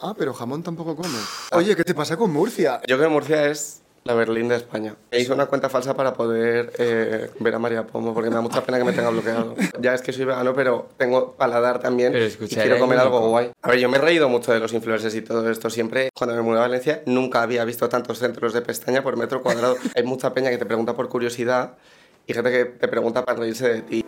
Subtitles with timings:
[0.00, 1.18] Ah, pero jamón tampoco come.
[1.52, 2.80] Oye, ¿qué te pasa con Murcia?
[2.86, 4.94] Yo creo que Murcia es la Berlín de España.
[5.10, 8.40] E hice una cuenta falsa para poder eh, ver a María Pomo, porque me da
[8.40, 9.54] mucha pena que me tenga bloqueado.
[9.80, 13.28] Ya es que soy vegano, pero tengo paladar también Pero y quiero era comer algo
[13.28, 13.50] guay.
[13.60, 15.68] A ver, yo me he reído mucho de los influencers y todo esto.
[15.68, 19.42] Siempre, cuando me mudé a Valencia, nunca había visto tantos centros de pestaña por metro
[19.42, 19.76] cuadrado.
[19.94, 21.76] Hay mucha peña que te pregunta por curiosidad
[22.26, 24.04] y gente que te pregunta para reírse de ti.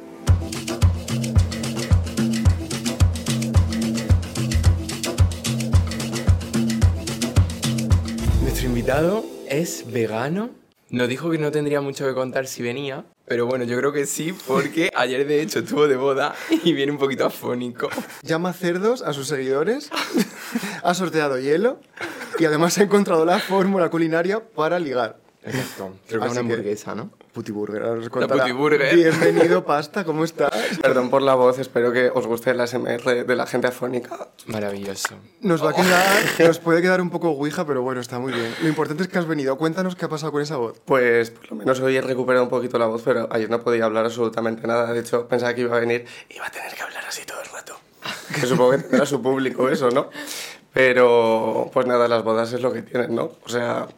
[8.90, 10.50] Invitado es vegano.
[10.88, 14.04] Nos dijo que no tendría mucho que contar si venía, pero bueno, yo creo que
[14.04, 17.88] sí, porque ayer de hecho estuvo de boda y viene un poquito afónico.
[18.22, 19.90] Llama cerdos a sus seguidores,
[20.82, 21.78] ha sorteado hielo
[22.40, 25.20] y además ha encontrado la fórmula culinaria para ligar.
[25.42, 25.94] Exacto.
[26.06, 27.10] Creo que es Así una que- hamburguesa, ¿no?
[27.32, 27.82] Putiburger.
[27.82, 28.42] ahora os contará.
[28.42, 28.94] Putiburger.
[28.94, 30.50] Bienvenido, pasta, ¿cómo estás?
[30.82, 34.28] Perdón por la voz, espero que os guste el ASMR de la gente afónica.
[34.46, 35.14] Maravilloso.
[35.40, 38.52] Nos va a quedar, nos puede quedar un poco ouija, pero bueno, está muy bien.
[38.62, 39.56] Lo importante es que has venido.
[39.56, 40.80] Cuéntanos qué ha pasado con esa voz.
[40.84, 43.84] Pues por lo menos hoy he recuperado un poquito la voz, pero ayer no podía
[43.84, 44.92] hablar absolutamente nada.
[44.92, 47.40] De hecho, pensaba que iba a venir y iba a tener que hablar así todo
[47.40, 47.78] el rato.
[48.34, 50.10] Que supongo que tendrá su público eso, ¿no?
[50.72, 53.32] Pero pues nada, las bodas es lo que tienen, ¿no?
[53.44, 53.88] O sea,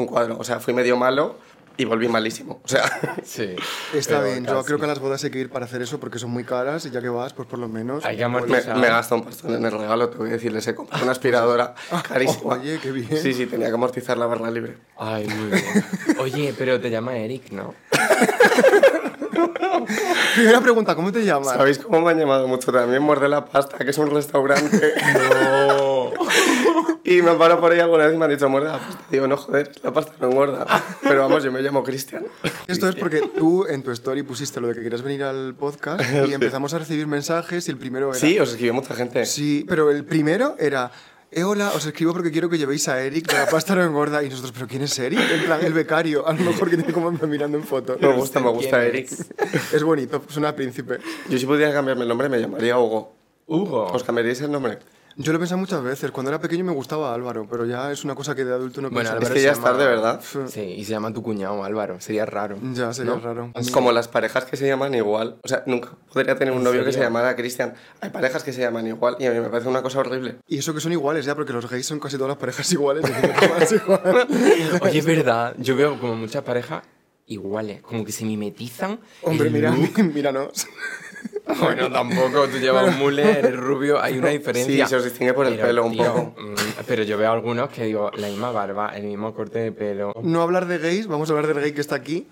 [0.00, 0.36] un cuadro.
[0.38, 1.36] O sea, fui medio malo
[1.76, 2.60] y volví malísimo.
[2.64, 2.82] O sea,
[3.24, 3.54] Sí.
[3.94, 4.66] Está bien, yo casi.
[4.66, 6.84] creo que a las bodas hay que ir para hacer eso porque son muy caras
[6.84, 8.04] y ya que vas, pues por lo menos.
[8.04, 8.76] Hay que me, amortizar.
[8.76, 11.74] me gasta un pastón en el regalo, tengo que decirles, he comprado una aspiradora
[12.08, 12.54] carísima.
[12.54, 13.08] oye, qué bien.
[13.16, 14.76] Sí, sí, tenía que amortizar la barra libre.
[14.98, 15.84] Ay, muy bien.
[16.18, 17.74] Oye, pero te llama Eric, ¿no?
[20.34, 21.48] Primera pregunta, ¿cómo te llamas?
[21.54, 23.02] ¿Sabéis cómo me han llamado mucho también?
[23.02, 24.92] Muerde la pasta, que es un restaurante.
[25.14, 25.89] No.
[27.10, 29.02] Y me han parado por ahí alguna vez y me han dicho, muerde la pasta.
[29.10, 30.64] Digo, no, joder, la pasta no engorda.
[31.02, 32.24] Pero vamos, yo me llamo Cristian.
[32.68, 36.04] Esto es porque tú en tu story pusiste lo de que querías venir al podcast
[36.28, 38.14] y empezamos a recibir mensajes y el primero era...
[38.18, 39.26] Sí, os escribió mucha gente.
[39.26, 40.92] Sí, pero el primero era...
[41.32, 44.22] Eh, hola, os escribo porque quiero que llevéis a Eric, la pasta no engorda.
[44.22, 45.18] Y nosotros, ¿pero quién es Eric?
[45.18, 47.96] En plan, el becario, a lo mejor que tiene como mirando en foto.
[48.00, 49.10] Me gusta, me gusta ¿Quién Eric.
[49.10, 49.26] es?
[49.74, 50.98] Es bonito, suena a príncipe.
[51.28, 53.12] Yo si pudiera cambiarme el nombre me llamaría Hugo.
[53.48, 53.86] Hugo.
[53.86, 54.78] ¿Os cambiaríais el nombre?
[55.22, 56.10] Yo lo he pensado muchas veces.
[56.12, 58.88] Cuando era pequeño me gustaba Álvaro, pero ya es una cosa que de adulto no
[58.88, 59.12] Bueno, pienso.
[59.18, 60.20] Álvaro es que ya es tarde, ¿verdad?
[60.48, 62.00] Sí, y se llama tu cuñado Álvaro.
[62.00, 62.56] Sería raro.
[62.72, 63.20] Ya, sería ¿no?
[63.20, 63.50] raro.
[63.54, 65.36] Es como las parejas que se llaman igual.
[65.42, 67.08] O sea, nunca podría tener un ¿En novio que se serio?
[67.08, 67.74] llamara Cristian.
[68.00, 70.36] Hay parejas que se llaman igual y a mí me parece una cosa horrible.
[70.48, 73.04] Y eso que son iguales ya, porque los gays son casi todas las parejas iguales.
[73.72, 74.00] igual.
[74.80, 75.54] Oye, es verdad.
[75.58, 76.82] Yo veo como muchas parejas
[77.26, 77.82] iguales.
[77.82, 78.98] Como que se mimetizan.
[79.22, 79.70] Hombre, mira,
[80.14, 80.66] míranos.
[81.58, 82.46] Bueno, tampoco.
[82.48, 84.00] Tú llevas un mule, eres rubio.
[84.00, 84.84] Hay una diferencia.
[84.86, 86.34] Sí, se os distingue por el Pero, pelo un tío, poco.
[86.40, 86.54] mm,
[86.86, 90.12] Pero yo veo algunos que digo, la misma barba, el mismo corte de pelo.
[90.22, 92.26] No hablar de gays, vamos a hablar del gay que está aquí.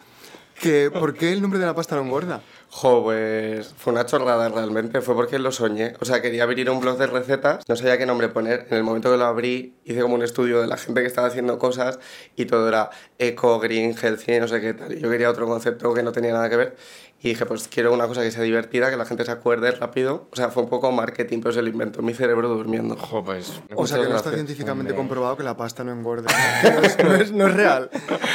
[0.61, 2.41] Que, ¿Por qué el nombre de la pasta no engorda?
[2.71, 5.95] Jo, pues fue una chorrada realmente, fue porque lo soñé.
[6.01, 8.67] O sea, quería abrir un blog de recetas, no sabía qué nombre poner.
[8.69, 11.29] En el momento que lo abrí, hice como un estudio de la gente que estaba
[11.29, 12.01] haciendo cosas
[12.35, 12.91] y todo era
[13.21, 14.99] eco, green, healthy, no sé qué tal.
[14.99, 16.77] Yo quería otro concepto que no tenía nada que ver.
[17.21, 20.29] Y dije, pues quiero una cosa que sea divertida, que la gente se acuerde rápido.
[20.31, 22.95] O sea, fue un poco marketing, pero se lo inventó mi cerebro durmiendo.
[22.95, 23.61] Ojo, pues.
[23.75, 24.97] O sea, que no está científicamente Hombre.
[24.97, 26.29] comprobado que la pasta no engorde.
[26.63, 27.91] No, es, no es- no es real.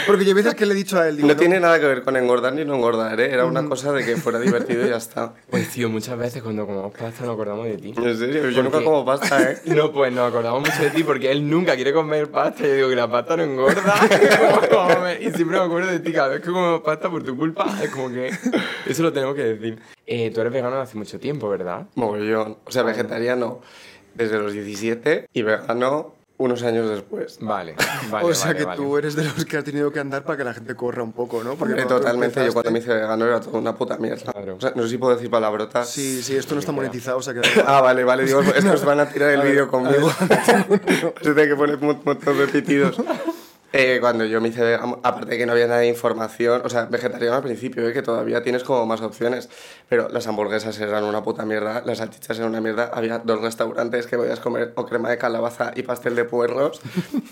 [0.06, 1.86] Porque yo hay veces que le he dicho a él, digo, No tiene nada que
[1.86, 3.32] ver con engordar ni no engordar, ¿eh?
[3.34, 5.34] Era una cosa de que fuera divertido y ya está.
[5.50, 7.94] Pues, tío, muchas veces cuando comemos pasta nos acordamos de ti.
[7.96, 9.58] En serio, yo nunca como pasta, ¿eh?
[9.66, 12.64] No, pues nos acordamos mucho de ti porque él nunca quiere comer pasta.
[12.66, 13.96] Y yo digo que la pasta no engorda.
[15.22, 17.66] y siempre me acuerdo de ti cada vez que comemos pasta por tu culpa.
[17.82, 18.32] Es como que
[18.86, 19.80] eso lo tenemos que decir.
[20.06, 21.88] Eh, tú eres vegano hace mucho tiempo, ¿verdad?
[21.96, 22.58] Mogollón.
[22.66, 23.62] O sea, vegetariano
[24.16, 27.38] desde los 17 y vegano unos años después.
[27.42, 27.76] Vale,
[28.12, 28.26] vale.
[28.26, 28.78] o sea vale, que vale.
[28.78, 31.14] tú eres de los que ha tenido que andar para que la gente corra un
[31.14, 31.56] poco, ¿no?
[31.56, 34.32] Porque Eh, totalmente, yo cuando me empezaste- hice vegano era toda una puta mierda.
[34.34, 34.56] Claro.
[34.58, 35.90] O sea, no sé si puedo decir palabrotas.
[35.90, 37.42] Sí, sí, esto no está monetizado, o sea que...
[37.66, 40.12] Ah, vale, vale, digo, es que os van a tirar el vídeo conmigo.
[41.22, 42.98] Se tiene que poner un montón de pitidos.
[43.76, 46.70] Eh, cuando yo me hice vegano, aparte de que no había nada de información, o
[46.70, 49.50] sea, vegetariano al principio, eh, que todavía tienes como más opciones,
[49.90, 54.06] pero las hamburguesas eran una puta mierda, las salchichas eran una mierda, había dos restaurantes
[54.06, 56.82] que podías comer o crema de calabaza y pastel de puerros,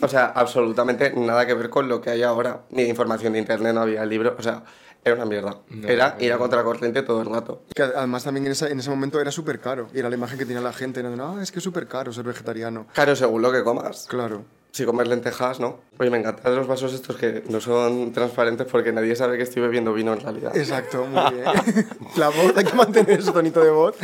[0.01, 3.39] o sea, absolutamente nada que ver con lo que hay ahora, ni de información de
[3.39, 4.63] internet, no había libro, o sea,
[5.03, 5.57] era una mierda.
[5.69, 7.63] No, era no, ir a contracorriente todo el rato.
[7.75, 9.87] Que además también en, esa- en ese momento era súper caro.
[9.93, 11.01] Y era la imagen que tenía la gente.
[11.01, 12.85] No, no, es que es súper caro ser vegetariano.
[12.93, 14.05] Claro, según lo que comas.
[14.07, 14.43] Claro.
[14.73, 15.81] Si comer lentejas, ¿no?
[15.99, 19.61] Oye, me encantan los vasos estos que no son transparentes porque nadie sabe que estoy
[19.61, 20.55] bebiendo vino en realidad.
[20.55, 21.45] Exacto, muy bien.
[22.15, 23.95] La voz, hay que mantener ese tonito de voz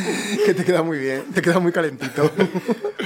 [0.45, 2.29] que te queda muy bien, te queda muy calentito.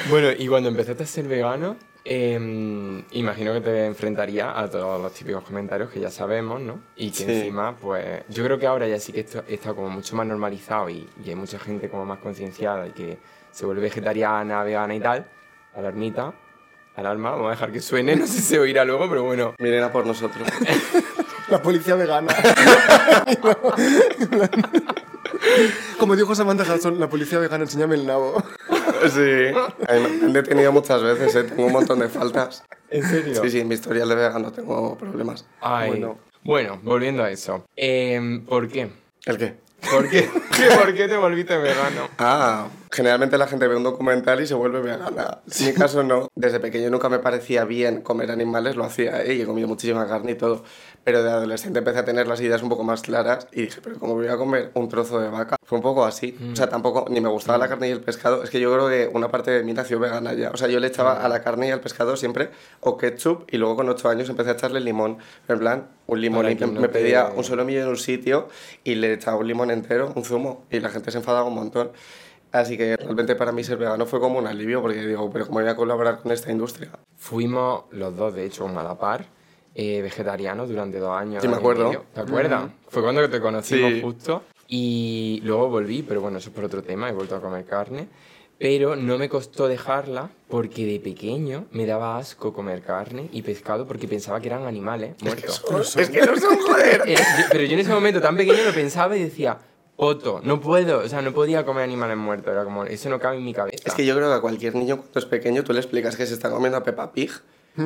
[0.09, 5.13] Bueno, y cuando empezaste a ser vegano, eh, imagino que te enfrentaría a todos los
[5.13, 6.81] típicos comentarios que ya sabemos, ¿no?
[6.95, 7.23] Y que Sí.
[7.31, 10.89] encima, pues, yo creo que ahora ya sí que esto está como mucho más normalizado
[10.89, 13.19] y, y hay mucha gente como más concienciada y que
[13.51, 15.25] se vuelve vegetariana, vegana y tal.
[15.75, 16.33] alarmita,
[16.95, 19.53] alarma, vamos a dejar que suene, no sé si se oirá luego, pero bueno.
[19.59, 20.47] Miren a por nosotros.
[21.49, 22.33] La policía vegana.
[25.99, 28.41] Como dijo Samantha Hudson, la policía vegana, enséñame el nabo.
[29.09, 29.19] Sí.
[29.19, 31.43] Me han detenido muchas veces, ¿eh?
[31.43, 32.63] tengo un montón de faltas.
[32.89, 33.41] ¿En serio?
[33.43, 35.45] Sí, sí, en mi historial de vegano tengo problemas.
[35.59, 36.17] Ay, Bueno.
[36.43, 36.79] bueno.
[36.83, 37.65] volviendo a eso.
[37.75, 38.89] Em, ¿Por qué?
[39.25, 39.55] ¿El qué?
[39.91, 40.23] ¿Por qué?
[40.77, 42.07] ¿Por qué te volviste vegano?
[42.17, 45.39] Ah, generalmente la gente ve un documental y se vuelve vegana.
[45.59, 46.27] En mi caso no.
[46.35, 49.35] Desde pequeño nunca me parecía bien comer animales, lo hacía ¿eh?
[49.35, 50.63] y he comido muchísima carne y todo.
[51.03, 53.97] Pero de adolescente empecé a tener las ideas un poco más claras y dije, pero
[53.97, 55.55] ¿cómo voy a comer un trozo de vaca?
[55.63, 56.37] Fue un poco así.
[56.51, 58.43] O sea, tampoco, ni me gustaba la carne y el pescado.
[58.43, 60.51] Es que yo creo que una parte de mí nació vegana ya.
[60.51, 62.51] O sea, yo le echaba a la carne y al pescado siempre
[62.81, 65.17] o ketchup y luego con 8 años empecé a echarle limón.
[65.47, 66.51] En plan, un limón.
[66.51, 68.49] Y no me te- pedía un solomillo en un sitio
[68.83, 71.91] y le echaba un limón entero, un zumo, y la gente se enfadaba un montón.
[72.51, 75.59] Así que realmente para mí ser vegano fue como un alivio, porque digo, pero ¿cómo
[75.61, 76.89] voy a colaborar con esta industria?
[77.17, 79.25] Fuimos los dos, de hecho, a la par,
[79.73, 81.41] eh, vegetarianos durante dos años.
[81.41, 81.85] Sí, me acuerdo.
[81.85, 82.05] medio.
[82.13, 82.69] ¿Te acuerdas?
[82.89, 84.01] Fue cuando te conocimos Sí.
[84.01, 84.43] justo.
[84.67, 88.07] Y luego volví, pero bueno, eso es por otro tema, he vuelto a comer carne.
[88.57, 93.87] Pero no me costó dejarla porque de pequeño me daba asco comer carne y pescado
[93.87, 95.63] porque pensaba que eran animales muertos.
[95.97, 97.01] Es que no son joder.
[97.07, 97.15] Eh,
[97.51, 99.57] pero yo en ese momento tan pequeño lo pensaba y decía,
[100.01, 102.51] Poto, no puedo, o sea, no podía comer animales muertos.
[102.51, 103.83] Era como, eso no cabe en mi cabeza.
[103.85, 106.25] Es que yo creo que a cualquier niño cuando es pequeño tú le explicas que
[106.25, 107.29] se está comiendo a Peppa Pig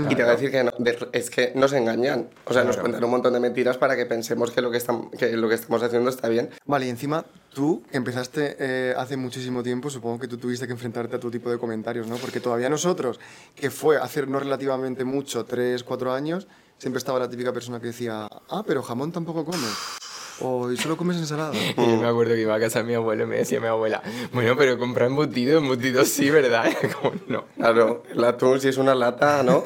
[0.10, 0.72] y te va a decir que no.
[1.12, 2.30] Es que nos engañan.
[2.46, 2.84] O sea, nos Claro.
[2.84, 5.56] cuentan un montón de mentiras para que pensemos que lo que, estam- que lo que
[5.56, 6.52] estamos haciendo está bien.
[6.66, 11.18] Vale, y encima tú, empezaste eh, hace muchísimo tiempo, supongo que tú tuviste que enfrentarte
[11.18, 12.16] a tu tipo de comentarios, ¿no?
[12.16, 13.20] Porque todavía nosotros,
[13.58, 16.48] que fue hace no relativamente mucho, tres, cuatro años,
[16.78, 19.98] siempre estaba la típica persona que decía, ah, pero jamón tampoco comes.
[20.42, 21.54] O ¿y solo comes ensalada.
[21.56, 23.68] Y yo me acuerdo que iba a casa de mi abuelo y me decía mi
[23.68, 24.02] abuela,
[24.34, 26.72] bueno, pero comprar embutido, embutido sí, ¿verdad?
[27.02, 29.64] Como, no, Claro, el atún si es una lata, ¿no?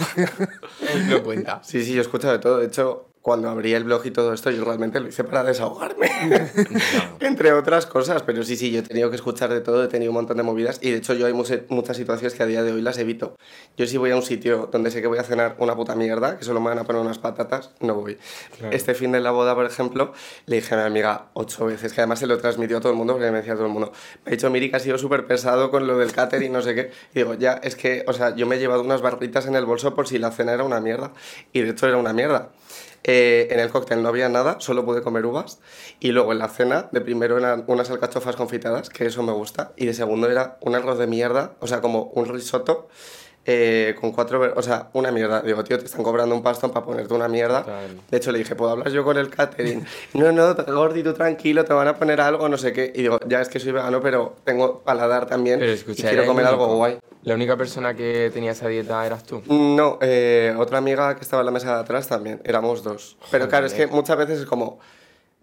[1.09, 1.61] no cuenta.
[1.63, 2.59] Sí, sí, yo escucho de todo.
[2.59, 6.09] De hecho, cuando abrí el blog y todo esto, yo realmente lo hice para desahogarme.
[7.19, 8.23] Entre otras cosas.
[8.23, 10.43] Pero sí, sí, yo he tenido que escuchar de todo, he tenido un montón de
[10.43, 10.79] movidas.
[10.81, 13.35] Y de hecho, yo hay muchas situaciones que a día de hoy las evito.
[13.77, 16.37] Yo si voy a un sitio donde sé que voy a cenar una puta mierda,
[16.37, 18.17] que solo me van a poner unas patatas, no voy.
[18.57, 18.75] Claro.
[18.75, 20.13] Este fin de la boda, por ejemplo,
[20.45, 22.97] le dije a mi amiga ocho veces, que además se lo transmitió a todo el
[22.97, 23.91] mundo, porque me decía todo el mundo,
[24.25, 26.75] me ha dicho Miri que ha sido súper pesado con lo del catering, no sé
[26.75, 26.91] qué.
[27.13, 29.65] Y digo, ya, es que, o sea, yo me he llevado unas barritas en el
[29.65, 31.11] bolso por si la cena era una mierda.
[31.53, 32.49] Y de hecho era una mierda.
[33.03, 35.59] Eh, en el cóctel no había nada, solo pude comer uvas.
[35.99, 39.71] Y luego en la cena, de primero eran unas alcachofas confitadas, que eso me gusta.
[39.77, 42.87] Y de segundo era un arroz de mierda, o sea, como un risotto.
[43.45, 45.41] eh, con cuatro, o sea, una mierda.
[45.41, 47.61] Digo, tío, te están cobrando un pastón para ponerte una mierda.
[47.61, 48.01] Total.
[48.11, 49.83] De hecho, le dije, ¿puedo hablar yo con el catering?
[50.13, 52.91] No, no, Gordi, tú tranquilo, te van a poner algo, no sé qué.
[52.93, 55.59] Y digo, ya es que soy vegano, pero tengo paladar también.
[55.59, 56.99] Pero y escucha, quiero era el comer algo guay.
[57.23, 59.41] La única persona que tenía esa dieta eras tú.
[59.47, 63.17] No, eh, otra amiga que estaba en la mesa de atrás también, éramos dos.
[63.29, 64.79] Pero claro, es que muchas veces es como,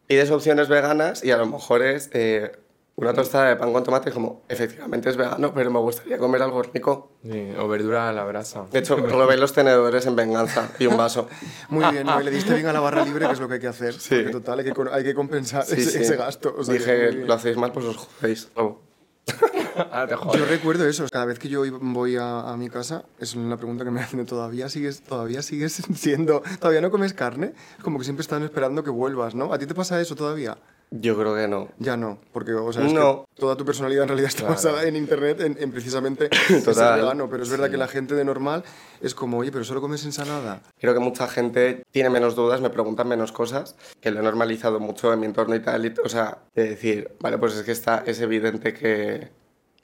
[0.07, 2.53] pides opciones veganas y a lo mejor es eh,
[2.95, 6.63] una tostada de pan con tomate, como, efectivamente es vegano, pero me gustaría comer algo
[6.63, 7.11] rico.
[7.23, 8.65] Sí, o verdura a la brasa.
[8.73, 11.29] De hecho, robé los tenedores en venganza y un vaso.
[11.69, 12.19] Muy bien, ¿no?
[12.19, 13.93] Y le diste bien a la barra libre, que es lo que hay que hacer.
[13.93, 14.15] Sí.
[14.17, 15.99] Porque total, hay que, hay que compensar Sí, ese, sí.
[15.99, 16.55] ese gasto.
[16.57, 18.49] O sea, Dije, lo hacéis mal, pues os jodéis.
[18.57, 18.81] Robo.
[19.93, 20.49] Ah, te Yo jodas.
[20.49, 23.91] recuerdo eso, cada vez que yo voy a, a mi casa, es una pregunta que
[23.91, 27.53] me hacen, ¿todavía sigues, todavía sigues siendo, todavía no comes carne?
[27.79, 29.53] Es como que siempre están esperando que vuelvas, ¿no?
[29.53, 30.57] ¿A ti te pasa eso todavía?
[30.93, 31.69] Yo creo que no.
[31.81, 33.27] Ya no, porque o sea, es No.
[33.35, 34.55] que toda tu personalidad en realidad está Claro.
[34.55, 36.29] basada en internet, en, en precisamente
[36.65, 37.01] Total.
[37.01, 38.63] vegano, pero es verdad que la gente de normal
[39.01, 40.63] es como, oye, pero solo comes ensalada.
[40.79, 44.79] Creo que mucha gente tiene menos dudas, me preguntan menos cosas, que lo he normalizado
[44.79, 45.87] mucho en mi entorno y tal.
[45.87, 49.29] y- o sea, de decir, vale, pues es que está, es evidente que,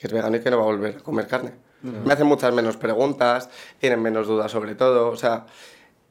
[0.02, 1.52] que es vegano y que no va a volver a comer carne.
[1.80, 5.10] Me hacen muchas menos preguntas, tienen menos dudas sobre todo.
[5.10, 5.46] O sea,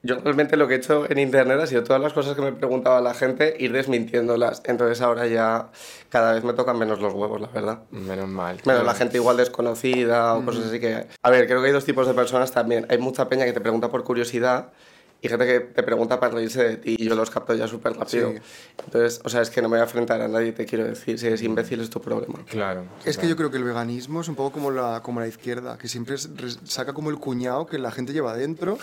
[0.01, 2.53] yo realmente lo que he hecho en internet ha sido todas las cosas que me
[2.53, 4.63] preguntaba la gente, ir desmintiéndolas.
[4.65, 5.71] Entonces ahora ya
[6.07, 7.79] cada vez me tocan menos los huevos, la verdad.
[7.91, 8.61] Menos mal.
[8.65, 11.07] Menos la gente igual desconocida o cosas así que...
[11.21, 12.85] A ver, creo que hay dos tipos de personas también.
[12.89, 14.71] Hay mucha peña que te pregunta por curiosidad
[15.21, 17.93] y gente que te pregunta para reírse de ti y yo los capto ya súper
[17.93, 18.31] rápido.
[18.31, 18.37] Sí.
[18.85, 21.19] Entonces, o sea, es que no me voy a enfrentar a nadie, te quiero decir.
[21.19, 22.39] Si eres imbécil es tu problema.
[22.49, 22.85] Claro.
[23.05, 25.77] Es que yo creo que el veganismo es un poco como la, como la izquierda,
[25.77, 28.79] que siempre saca como el cuñado que la gente lleva dentro.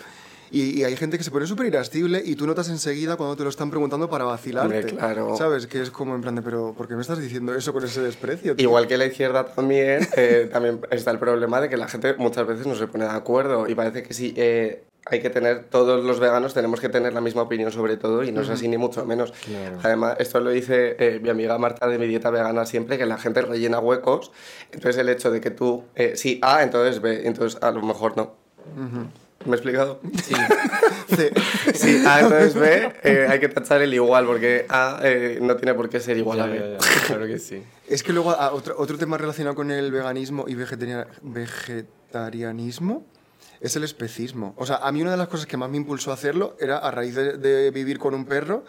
[0.50, 3.42] Y, y hay gente que se pone súper irascible y tú notas enseguida cuando te
[3.42, 4.78] lo están preguntando para vacilarte.
[4.78, 5.37] Hombre, claro.
[5.37, 5.66] ¿Sabes?
[5.66, 8.00] Que es como en plan de, pero ¿por qué me estás diciendo eso con ese
[8.00, 8.57] desprecio?
[8.57, 8.62] tío?".
[8.64, 12.47] Igual que la izquierda también, eh, también está el problema de que la gente muchas
[12.47, 16.05] veces no se pone de acuerdo y parece que si eh, hay que tener, todos
[16.05, 18.77] los veganos tenemos que tener la misma opinión sobre todo y no es así ni
[18.79, 19.33] mucho menos.
[19.45, 19.79] Claro.
[19.83, 23.19] Además, esto lo dice eh, mi amiga Marta de mi dieta vegana siempre, que la
[23.19, 24.31] gente rellena huecos,
[24.73, 28.17] entonces el hecho de que tú, eh, sí, A, entonces B, entonces a lo mejor
[28.17, 28.35] no.
[29.45, 30.00] ¿Me he explicado?
[30.25, 30.35] Sí.
[31.09, 31.31] Sí.
[31.75, 35.73] Sí, A, entonces B, eh, hay que tachar el igual, porque A eh, no tiene
[35.73, 36.59] por qué ser igual Ya, a B.
[36.59, 37.62] ya, ya, claro que sí.
[37.88, 43.05] Es que luego ah, otro, otro tema relacionado con el veganismo y vegetarian- vegetarianismo
[43.61, 44.55] es el especismo.
[44.57, 46.79] O sea, a mí una de las cosas que más me impulsó a hacerlo era
[46.79, 48.65] a raíz de, de vivir con un perro.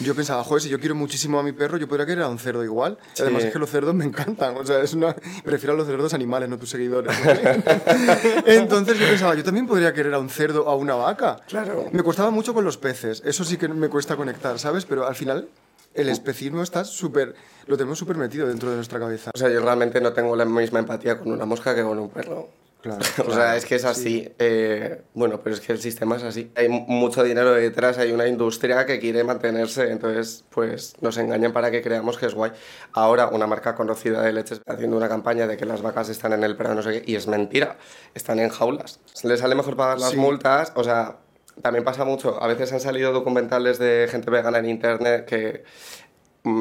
[0.00, 2.38] Yo pensaba, joder, si yo quiero muchísimo a mi perro, yo podría querer a un
[2.38, 2.98] cerdo igual.
[3.16, 4.56] Y Además es que los cerdos me encantan.
[4.56, 5.14] O sea, es una...
[5.44, 7.16] prefiero a los cerdos animales, no tus seguidores.
[8.46, 11.36] Entonces yo pensaba, yo también podría querer a un cerdo o a una vaca.
[11.46, 11.86] Claro.
[11.92, 13.22] Me costaba mucho con los peces.
[13.24, 14.84] Eso sí que me cuesta conectar, ¿sabes?
[14.84, 15.48] Pero al final
[15.94, 17.34] el especismo está súper...
[17.66, 19.30] Lo tenemos súper metido dentro de nuestra cabeza.
[19.34, 22.10] O sea, yo realmente no tengo la misma empatía con una mosca que con un
[22.10, 22.48] perro.
[22.82, 23.00] Claro.
[23.26, 24.32] o sea, es que es así.
[24.38, 26.52] eh, bueno, pero es que el sistema es así.
[26.54, 31.52] Hay mu- mucho dinero detrás, hay una industria que quiere mantenerse, entonces pues nos engañan
[31.52, 32.52] para que creamos que es guay.
[32.92, 36.32] Ahora una marca conocida de leches está haciendo una campaña de que las vacas están
[36.32, 37.76] en el prado, no sé qué, y es mentira.
[38.14, 39.00] Están en jaulas.
[39.24, 40.16] Les sale mejor pagar las Sí.
[40.16, 41.16] multas, o sea...
[41.62, 45.64] También pasa mucho, a veces han salido documentales de gente vegana en internet que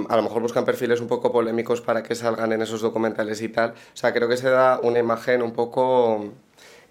[0.09, 3.49] a lo mejor buscan perfiles un poco polémicos para que salgan en esos documentales y
[3.49, 3.71] tal.
[3.71, 6.33] O sea, creo que se da una imagen un poco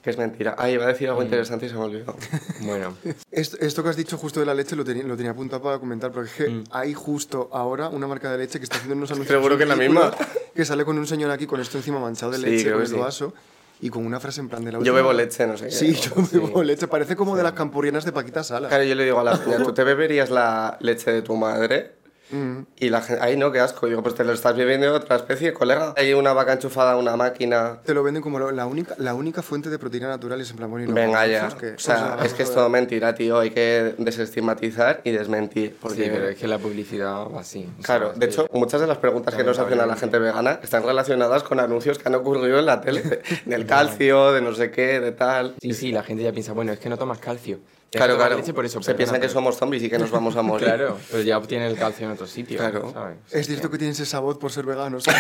[0.02, 0.54] que es mentira.
[0.58, 1.24] Ah, iba a decir algo Mm.
[1.24, 2.14] interesante y se me olvidó.
[2.60, 2.94] Bueno,
[3.30, 5.78] Esto, esto que has dicho justo de la leche lo tenía, lo tenía apuntado para
[5.78, 9.10] comentar, porque es que hay justo ahora una marca de leche que está haciendo unos
[9.12, 9.34] anuncios.
[9.36, 10.12] Seguro que es la misma.
[10.54, 12.82] Que sale con un señor aquí con esto encima manchado de Sí, leche, creo con
[12.82, 12.96] el sí.
[12.96, 13.32] vaso,
[13.80, 15.70] y con una frase en plan de la Yo última- bebo leche, no sé qué.
[15.72, 16.86] Sí, yo bebo leche.
[16.86, 18.68] Parece como de las campurianas de Paquita Sala.
[18.68, 21.94] Claro, yo le digo a la peña, ¿tú te beberías la leche de tu madre?
[22.30, 22.60] Mm.
[22.78, 23.86] Y la gente, ay no, qué asco.
[23.86, 25.94] Digo, pues te lo estás bebiendo de otra especie, colega.
[25.96, 27.80] Hay una vaca enchufada a una máquina.
[27.84, 30.50] Te lo venden como lo- la única, la única fuente de proteína natural y es
[30.50, 31.48] en plan, bueno, y no, Venga ya.
[31.48, 33.38] que- O sea, es que es todo mentira, tío.
[33.38, 35.76] Hay que desestigmatizar y desmentir.
[35.80, 37.68] Porque sí, pero es que la publicidad va así.
[37.82, 40.82] Claro, de hecho, muchas de las preguntas que nos hacen a la gente vegana están
[40.84, 43.02] relacionadas con anuncios que han ocurrido en la tele,
[43.44, 45.54] del calcio, de no sé qué, de tal.
[45.60, 47.58] Sí, sí, la gente ya piensa, bueno, es que no tomas calcio.
[47.98, 48.36] Claro, claro.
[48.36, 50.66] leche por eso, Se piensan que pero- somos zombies y que nos vamos a morir.
[50.66, 52.58] Claro, pero ya obtienen el calcio en otro sitio.
[52.58, 52.90] Claro.
[52.92, 53.16] ¿sabes?
[53.30, 55.04] Es cierto que tienes esa voz por ser veganos.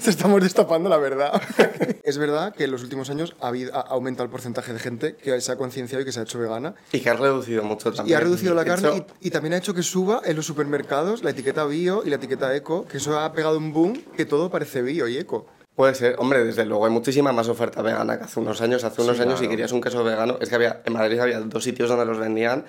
[0.00, 1.40] Se estamos destapando la verdad.
[2.04, 5.16] es verdad que en los últimos años ha, habido- ha aumentado el porcentaje de gente
[5.16, 6.74] que se ha concienciado y que se ha hecho vegana.
[6.92, 8.16] Y que ha reducido mucho Y también.
[8.16, 11.22] ha reducido la carne hecho, y, y también ha hecho que suba en los supermercados
[11.22, 14.50] la etiqueta bio y la etiqueta eco, que eso ha pegado un boom que todo
[14.50, 15.46] parece bio y eco.
[15.74, 18.84] Puede ser, hombre, desde luego hay muchísima más oferta vegana que hace unos años.
[18.84, 19.50] Hace unos Sí, años, si claro.
[19.50, 22.64] querías un queso vegano, es que había en Madrid había dos sitios donde los vendían,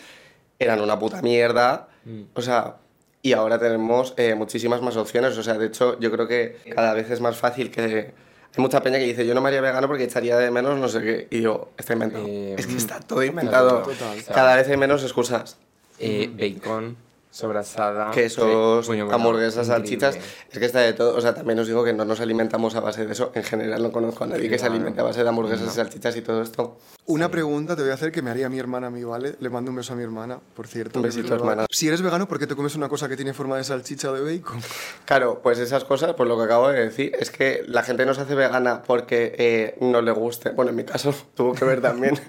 [0.59, 1.89] eran una puta mierda.
[2.05, 2.21] Mm.
[2.33, 2.77] O sea,
[3.21, 5.37] y ahora tenemos eh, muchísimas más opciones.
[5.37, 8.13] O sea, de hecho, yo creo que cada vez es más fácil que.
[8.53, 10.87] Hay mucha peña que dice, yo no me haría vegano porque echaría de menos no
[10.89, 11.27] sé qué.
[11.31, 12.25] Y digo, está inventado.
[12.27, 13.81] Eh, es que está todo inventado.
[13.83, 14.23] total.
[14.33, 15.57] Cada vez hay menos excusas.
[15.99, 16.97] Eh, bacon,
[17.31, 18.11] sobrasada.
[18.11, 20.17] Quesos, hamburguesas, salchichas.
[20.51, 21.15] Es que está de todo.
[21.15, 23.31] O sea, también os digo que no nos alimentamos a base de eso.
[23.33, 26.15] En general no conozco a nadie que se alimente a base de hamburguesas y salchichas
[26.17, 26.77] y todo esto.
[27.05, 29.35] Una pregunta te voy a hacer que me haría mi hermana a mí, ¿vale?
[29.39, 30.99] Le mando un beso a mi hermana, por cierto.
[30.99, 31.65] Un besito, hermana.
[31.71, 34.13] Si eres vegano, ¿por qué te comes una cosa que tiene forma de salchicha o
[34.13, 34.59] de bacon?
[35.05, 38.13] Claro, pues esas cosas, pues lo que acabo de decir, es que la gente no
[38.13, 40.51] se hace vegana porque eh, no le guste.
[40.51, 42.19] Bueno, en mi caso tuvo que ver también.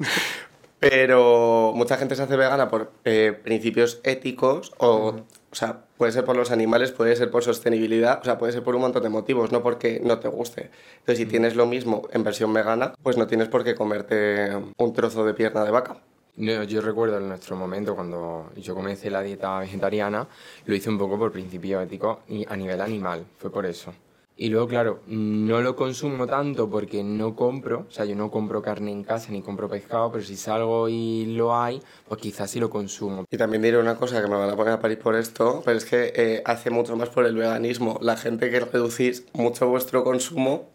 [0.82, 5.14] Pero mucha gente se hace vegana por eh, principios éticos o,
[5.52, 8.64] o sea, puede ser por los animales, puede ser por sostenibilidad, o sea, puede ser
[8.64, 10.70] por un montón de motivos, no porque no te guste.
[10.98, 14.92] Entonces, si tienes lo mismo en versión vegana, pues no tienes por qué comerte un
[14.92, 15.98] trozo de pierna de vaca.
[16.34, 20.26] No, yo recuerdo en nuestro momento cuando yo comencé la dieta vegetariana,
[20.66, 23.94] lo hice un poco por principio ético y a nivel animal, fue por eso.
[24.36, 28.62] Y luego, claro, no lo consumo tanto porque no compro, o sea, yo no compro
[28.62, 32.58] carne en casa ni compro pescado, pero si salgo y lo hay, pues quizás sí
[32.58, 33.24] lo consumo.
[33.30, 35.76] Y también diré una cosa que me van a poner a parir por esto, pero
[35.76, 40.02] es que eh, hace mucho más por el veganismo la gente que reducís mucho vuestro
[40.02, 40.70] consumo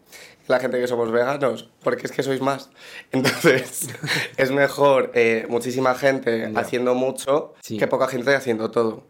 [0.46, 2.70] la gente que somos veganos, porque es que sois más.
[3.12, 3.90] Entonces,
[4.38, 6.58] es mejor eh, muchísima gente Ya.
[6.60, 7.76] haciendo mucho Sí.
[7.76, 9.02] que poca gente haciendo todo.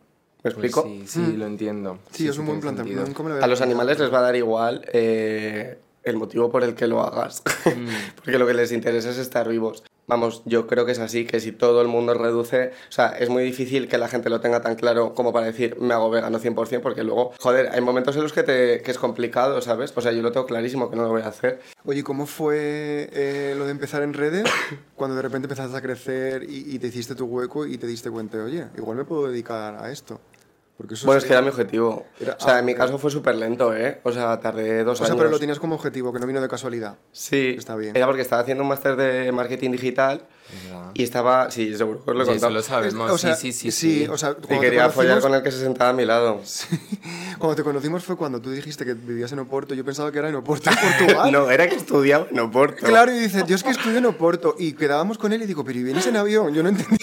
[0.45, 0.83] ¿Me Pues explico?
[0.85, 1.99] sí, sí, lo entiendo.
[2.13, 3.23] Sí, es un buen planteamiento.
[3.43, 7.01] A los animales les va a dar igual eh, el motivo por el que lo
[7.03, 7.43] hagas,
[8.17, 9.83] porque lo que les interesa es estar vivos.
[10.09, 13.29] Vamos, yo creo que es así, que si todo el mundo reduce, o sea, es
[13.29, 16.41] muy difícil que la gente lo tenga tan claro como para decir, me hago vegano
[16.41, 19.93] 100%, porque luego, joder, hay momentos en los que, te, que es complicado, ¿sabes?
[19.95, 21.61] O sea, yo lo tengo clarísimo que no lo voy a hacer.
[21.85, 24.45] Oye, ¿cómo fue eh, lo de empezar en redes
[24.97, 28.11] cuando de repente empezaste a crecer y, y te hiciste tu hueco y te diste
[28.11, 30.19] cuenta, oye, igual me puedo dedicar a esto?
[30.79, 32.07] Porque eso Bueno, es que era mi objetivo.
[32.21, 32.79] Era- o sea, ah, en mi ok.
[32.79, 34.01] caso fue súper lento, ¿eh?
[34.05, 35.19] O sea, tardé dos O sea, años.
[35.19, 36.95] pero lo tenías como objetivo, que no vino de casualidad.
[37.11, 37.97] Sí, Está bien.
[37.97, 40.23] Era porque estaba haciendo un máster de marketing digital
[40.65, 40.91] ¿Verdad?
[40.95, 42.55] y estaba, sí, seguro que os lo he Sí, eso contado.
[42.55, 43.11] lo sabemos.
[43.11, 44.09] o sea, sí, sí, sí, sí.
[44.09, 46.41] o sea, Y quería follar con el que se sentaba a mi lado.
[47.39, 49.73] Cuando te conocimos fue cuando tú dijiste que vivías en Oporto.
[49.75, 51.31] Yo pensaba que era en Oporto, en Portugal.
[51.33, 52.85] No, era que estudiaba en Oporto.
[52.85, 54.57] Claro, y dice, yo es que estudio en Oporto.
[54.59, 56.53] Y quedábamos con él y digo, pero ¿y vienes en avión?
[56.53, 56.99] Yo no entendía.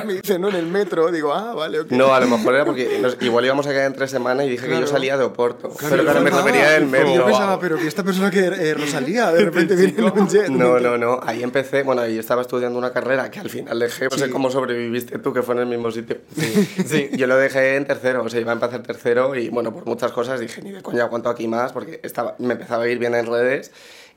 [0.06, 1.10] Me dice, no, en el metro.
[1.10, 1.90] Digo, ah, vale, ok.
[1.90, 4.50] No, a lo mejor era porque nos- igual íbamos a quedar en tres semanas y
[4.50, 4.86] dije que Claro.
[4.86, 5.70] yo salía de Oporto.
[5.70, 7.14] Claro, pero yo claro, me refería del Y metro.
[7.14, 10.48] Yo pensaba, pero que esta persona que eh, Rosalía, de repente viene en un jet.
[10.48, 11.18] No, no, no.
[11.24, 11.82] Ahí empecé.
[11.82, 14.06] Bueno, ahí estaba estudiando una carrera que al final dejé.
[14.06, 14.30] No sé Sí.
[14.30, 16.18] cómo sobreviviste tú, que fue en el mismo sitio.
[16.84, 17.08] Sí.
[17.12, 18.24] Yo lo dejé en tercero.
[18.24, 21.04] O sea, iba a empezar tercero y, bueno, por muchas cosas dije, ni de coña
[21.04, 23.70] aguanto aquí más porque estaba, me empezaba a ir bien en redes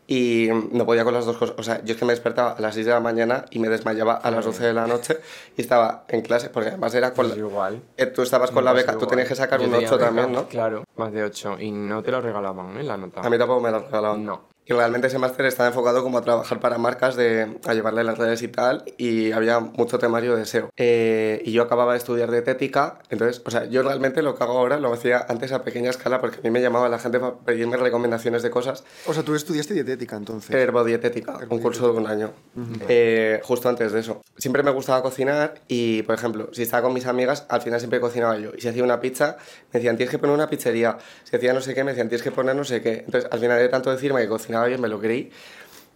[0.08, 1.56] y no podía con las dos cosas.
[1.60, 3.70] O sea, yo es que me despertaba a las 6 de la mañana y me
[3.70, 5.20] desmayaba a las 12 de la noche
[5.56, 7.46] y estaba en clase, porque además era con Pues la...
[7.46, 7.82] igual.
[7.98, 9.96] Eh, Tú estabas con la Pues beca, tú tenías que sacar Yo un tenía 8
[9.98, 10.48] beca, también, ¿no?
[10.50, 11.58] Claro, más de 8.
[11.60, 12.84] Y no te lo regalaban, ¿eh?
[12.84, 13.22] La nota.
[13.22, 14.26] A mí tampoco me lo regalaban.
[14.26, 14.53] No.
[14.66, 18.18] Y realmente ese máster estaba enfocado como a trabajar para marcas, de, a llevarle las
[18.18, 20.70] redes y tal, y había mucho temario de SEO.
[20.78, 24.58] Eh, y yo acababa de estudiar dietética, entonces, o sea, yo realmente lo que hago
[24.58, 27.36] ahora lo hacía antes a pequeña escala porque a mí me llamaba la gente para
[27.36, 28.84] pedirme recomendaciones de cosas.
[29.06, 30.56] O sea, tú estudiaste dietética entonces.
[30.56, 32.32] Herbodietética, un curso de un año,
[32.88, 34.22] Eh, justo antes de eso.
[34.38, 38.00] Siempre me gustaba cocinar y, por ejemplo, si estaba con mis amigas, al final siempre
[38.00, 38.52] cocinaba yo.
[38.58, 39.38] Y si hacía una pizza,
[39.72, 40.98] me decían, tienes que poner una pizzería.
[41.24, 43.04] Si hacía no sé qué, me decían, tienes que poner no sé qué.
[43.06, 45.32] Entonces, al final de tanto decirme que cocinaba me lo creí.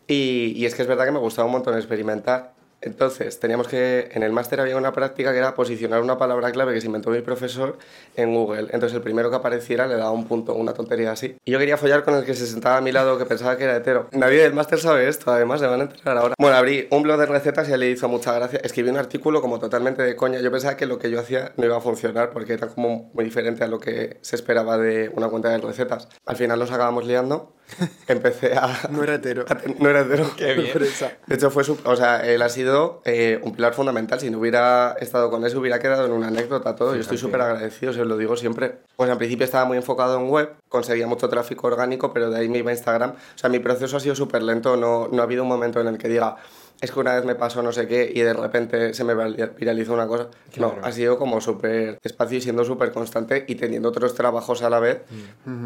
[0.08, 2.57] Y, y es que es verdad que me gustaba un montón experimentar.
[2.82, 6.74] Entonces, teníamos que, en el máster había una práctica que era posicionar una palabra clave
[6.74, 7.78] que se inventó mi profesor
[8.16, 8.68] en Google.
[8.72, 11.36] Entonces, el primero que apareciera le daba un punto, una tontería así.
[11.44, 13.64] Y yo quería follar con el que se sentaba a mi lado, que pensaba que
[13.64, 14.08] era hetero.
[14.12, 16.36] Nadie del máster sabe esto, además, se van a enterar ahora.
[16.38, 18.60] Bueno, abrí un blog de recetas y le hizo mucha gracia.
[18.64, 20.40] Escribí un artículo como totalmente de coña.
[20.40, 23.26] Yo pensaba que lo que yo hacía no iba a funcionar porque era como muy
[23.26, 26.08] diferente a lo que se esperaba de una cuenta de recetas.
[26.26, 27.54] Al final nos acabamos liando.
[28.08, 28.88] Empecé a...
[28.92, 29.46] No era hetero.
[29.50, 30.30] a no era hetero.
[30.38, 30.72] Qué bien.
[31.28, 32.67] De hecho, fue su- o sea, él ha sido
[33.06, 34.20] eh, un pilar fundamental.
[34.20, 36.96] Si no hubiera estado con él, se hubiera quedado en una anécdota todo.
[36.96, 38.80] Yo estoy súper agradecido, se lo digo siempre.
[38.96, 42.50] Pues al principio estaba muy enfocado en web, conseguía mucho tráfico orgánico, pero de ahí
[42.50, 43.12] me iba a Instagram.
[43.12, 44.78] O sea, mi proceso ha sido súper lento.
[44.78, 46.38] No, no ha habido un momento en el que diga,
[46.80, 49.16] es que una vez me pasó no sé qué y de repente se me
[49.58, 50.30] viralizó una cosa.
[50.54, 50.78] Claro.
[50.80, 54.70] No, ha sido como súper despacio y siendo súper constante y teniendo otros trabajos a
[54.70, 55.02] la vez,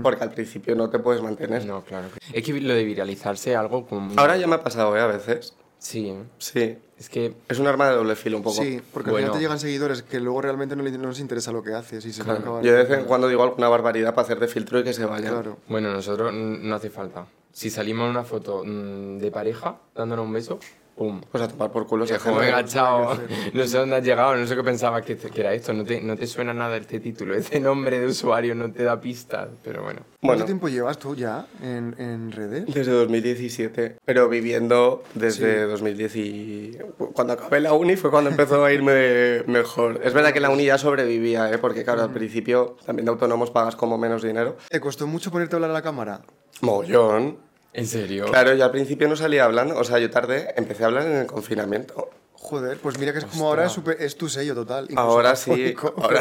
[0.01, 1.65] porque al principio no te puedes mantener.
[1.65, 2.07] No, claro.
[2.31, 4.13] Es que lo de viralizarse es algo como...
[4.19, 5.01] Ahora ya me ha pasado, ¿eh?
[5.01, 5.53] A veces.
[5.79, 6.23] Sí, ¿eh?
[6.37, 6.77] Sí.
[7.01, 7.33] Es que...
[7.49, 8.61] Es un arma de doble filo un poco.
[8.61, 9.25] Sí, porque al Bueno.
[9.29, 12.05] final te llegan seguidores que luego realmente no, le- no les interesa lo que haces
[12.05, 12.41] y se van a Claro.
[12.57, 12.63] acabar.
[12.63, 15.03] Yo de vez en cuando digo alguna barbaridad para hacer de filtro y que se
[15.05, 15.33] vayan.
[15.33, 15.57] Claro.
[15.67, 17.25] Bueno, nosotros no hace falta.
[17.51, 20.59] Si salimos en una foto mm, de pareja, dándonos un beso,
[21.01, 21.19] ¡pum!
[21.31, 22.05] Pues a tomar por culo.
[22.05, 22.65] Se mal.
[22.67, 23.17] chao.
[23.53, 25.73] No sé dónde has llegado, no sé qué pensabas que, que era esto.
[25.73, 27.33] No te, no te suena nada este título.
[27.33, 30.01] Este nombre de usuario no te da pistas, pero bueno.
[30.01, 32.65] ¿Cuánto Bueno, tiempo llevas tú ya en, en redes?
[32.71, 35.69] desde 2017, pero viviendo desde Sí.
[35.71, 36.77] 2010 y...
[37.13, 40.01] Cuando acabé la uni fue cuando empezó a irme mejor.
[40.03, 41.57] Es verdad que la uni ya sobrevivía, ¿eh?
[41.57, 44.57] porque claro, al principio también de autónomos pagas como menos dinero.
[44.69, 46.21] ¿Te costó mucho ponerte a hablar a la cámara?
[46.61, 47.37] Mogollón.
[47.73, 48.25] ¿En serio?
[48.25, 51.17] Claro, yo al principio no salía hablando, o sea, yo tardé, empecé a hablar en
[51.17, 52.09] el confinamiento.
[52.43, 54.87] Joder, pues mira que es como ahora es, súper- es tu sello total.
[54.95, 55.75] Ahora sí.
[56.01, 56.19] ahora-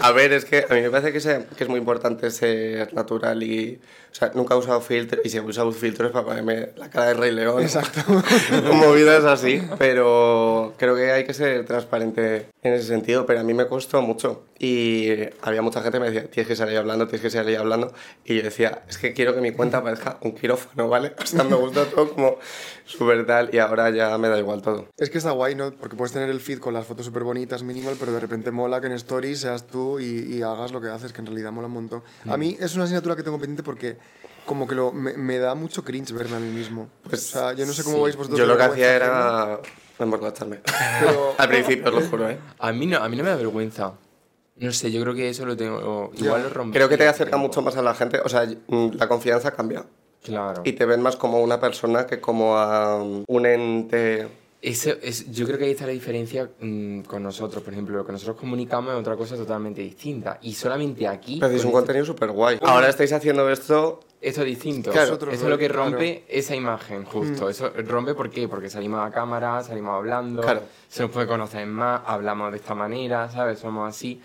[0.00, 2.94] a ver, es que a mí me parece que, se- que es muy importante ser
[2.94, 3.80] natural y.
[4.12, 7.08] O sea, nunca he usado filtros y si he usado filtros para ponerme la cara
[7.08, 7.60] de Rey León.
[7.60, 8.00] Exacto.
[8.72, 9.60] Movidas así.
[9.78, 13.26] Pero creo que hay que ser transparente en ese sentido.
[13.26, 14.44] Pero a mí me costó mucho.
[14.58, 15.08] Y
[15.42, 17.92] había mucha gente que me decía, tienes que salir hablando, tienes que salir hablando.
[18.24, 21.12] Y yo decía, es que quiero que mi cuenta parezca un quirófano, ¿vale?
[21.22, 22.38] O sea, me gusta todo como
[22.86, 23.50] súper tal.
[23.54, 24.86] Y ahora ya me da igual todo.
[24.96, 25.72] Es que está guay, ¿no?
[25.72, 28.80] Porque puedes tener el feed con las fotos súper bonitas, minimal, pero de repente mola
[28.80, 31.66] que en Stories seas tú y, y hagas lo que haces, que en realidad mola
[31.66, 32.02] un montón.
[32.28, 33.98] A mí es una asignatura que tengo pendiente porque
[34.46, 36.88] como que lo, me, me da mucho cringe verme a mí mismo.
[37.02, 38.02] Pues, o sea, yo no sé cómo sí.
[38.02, 38.38] vais vosotros.
[38.38, 39.60] Yo lo que hacía era
[39.98, 40.60] emborracharme.
[41.00, 42.38] Pero, Al principio, os lo juro, ¿eh?
[42.58, 43.94] A mí no, a mí no me da vergüenza.
[44.56, 46.10] No sé, yo creo que eso lo tengo.
[46.14, 46.74] Igual lo rompí.
[46.74, 49.84] Creo que te acerca mucho más a la gente, o sea, mm, la confianza cambia.
[50.22, 50.62] Claro.
[50.64, 54.28] Y te ven más como una persona que como a un ente.
[54.66, 57.62] Eso es, yo creo que ahí está la diferencia mm, con nosotros.
[57.62, 60.40] Por ejemplo, lo que nosotros comunicamos es otra cosa totalmente distinta.
[60.42, 61.38] Y solamente aquí.
[61.38, 62.58] Pero es un este- contenido súper guay.
[62.62, 64.00] Ahora estáis haciendo esto.
[64.20, 64.90] Esto es distinto.
[64.90, 65.14] Claro.
[65.14, 65.84] Eso es lo que Claro.
[65.90, 67.48] rompe esa imagen, justo.
[67.48, 68.48] Eso rompe ¿por qué?
[68.48, 70.62] Porque salimos a cámara, salimos hablando, Claro.
[70.88, 73.60] se nos puede conocer más, hablamos de esta manera, ¿sabes?
[73.60, 74.20] Somos así.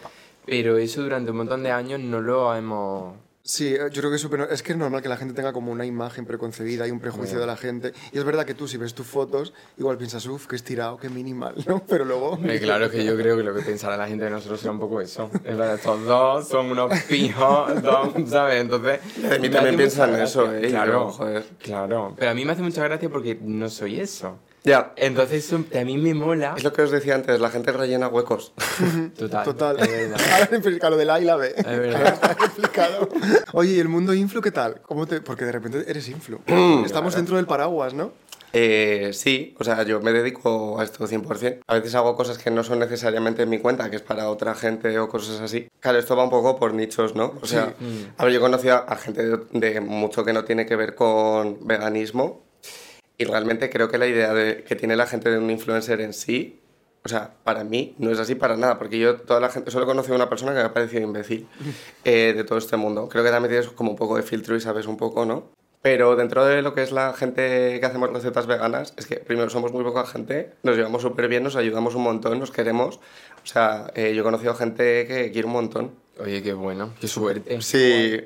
[0.47, 4.15] Pero eso durante un montón de años no lo hemos Sí, eh, yo creo que
[4.15, 4.47] es súper...
[4.51, 7.39] Es que es normal que la gente tenga como una imagen preconcebida y un prejuicio
[7.39, 7.93] de la gente.
[8.11, 11.09] Y es verdad que tú, si ves tus fotos, igual piensas, uff, qué estirado, qué
[11.09, 11.83] minimal, ¿no?
[11.87, 12.31] Pero luego...
[12.31, 14.79] Hombre, claro que yo creo que lo que pensará la gente de nosotros será un
[14.79, 15.29] poco eso.
[15.33, 18.61] Es verdad, estos dos son unos pijos, dos, ¿sabes?
[18.61, 18.99] Entonces...
[19.17, 20.67] De mí también piensan eso, gracia.
[20.67, 20.69] ¿eh?
[20.69, 21.45] Claro, joder.
[21.59, 22.13] claro.
[22.17, 24.37] Pero a mí me hace mucha gracia porque no soy eso.
[24.63, 26.53] Ya, Entonces a mí me mola.
[26.55, 28.53] es lo que os decía antes, la gente rellena huecos.
[29.17, 29.43] Total.
[29.43, 29.77] Total.
[29.79, 31.53] Ahora explica lo del A y la B.
[31.57, 32.19] Es verdad.
[32.21, 33.09] Ahora explicado.
[33.53, 34.81] Oye, ¿y el mundo influ qué tal?
[34.81, 35.21] ¿Cómo te...?
[35.21, 36.39] Porque de repente eres influ.
[36.85, 38.11] Estamos dentro del paraguas, ¿no?
[38.53, 41.61] Eh, sí, o sea, yo me dedico a esto 100%.
[41.65, 44.53] A veces hago cosas que no son necesariamente en mi cuenta, que es para otra
[44.53, 45.69] gente o cosas así.
[45.79, 47.33] Claro, esto va un poco por nichos, ¿no?
[47.41, 47.73] O sea,
[48.17, 50.95] a ver, yo he conocido a gente de, de mucho que no tiene que ver
[50.95, 52.50] con veganismo
[53.21, 56.11] y realmente creo que la idea de, que tiene la gente de un influencer en
[56.11, 56.59] sí,
[57.05, 59.83] o sea, para mí no es así para nada, porque yo toda la gente, solo
[59.83, 61.47] he conocido a una persona que me ha parecido imbécil
[62.03, 63.07] eh, de todo este mundo.
[63.09, 65.51] Creo que también tienes como un poco de filtro y sabes un poco, ¿no?
[65.83, 69.51] Pero dentro de lo que es la gente que hacemos recetas veganas, es que primero
[69.51, 72.97] somos muy poca gente, nos llevamos súper bien, nos ayudamos un montón, nos queremos.
[73.43, 75.91] O sea, eh, yo he conocido gente que quiere un montón.
[76.23, 77.61] Oye, qué bueno, qué suerte.
[77.61, 78.19] Sí,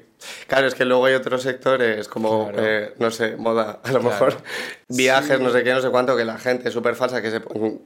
[0.48, 2.64] claro, es que luego hay otros sectores como, Claro.
[2.66, 4.04] eh, no sé, moda, a lo Claro.
[4.10, 4.34] mejor,
[4.90, 7.42] viajes, no sé qué, no sé cuánto, que la gente es súper falsa, que se,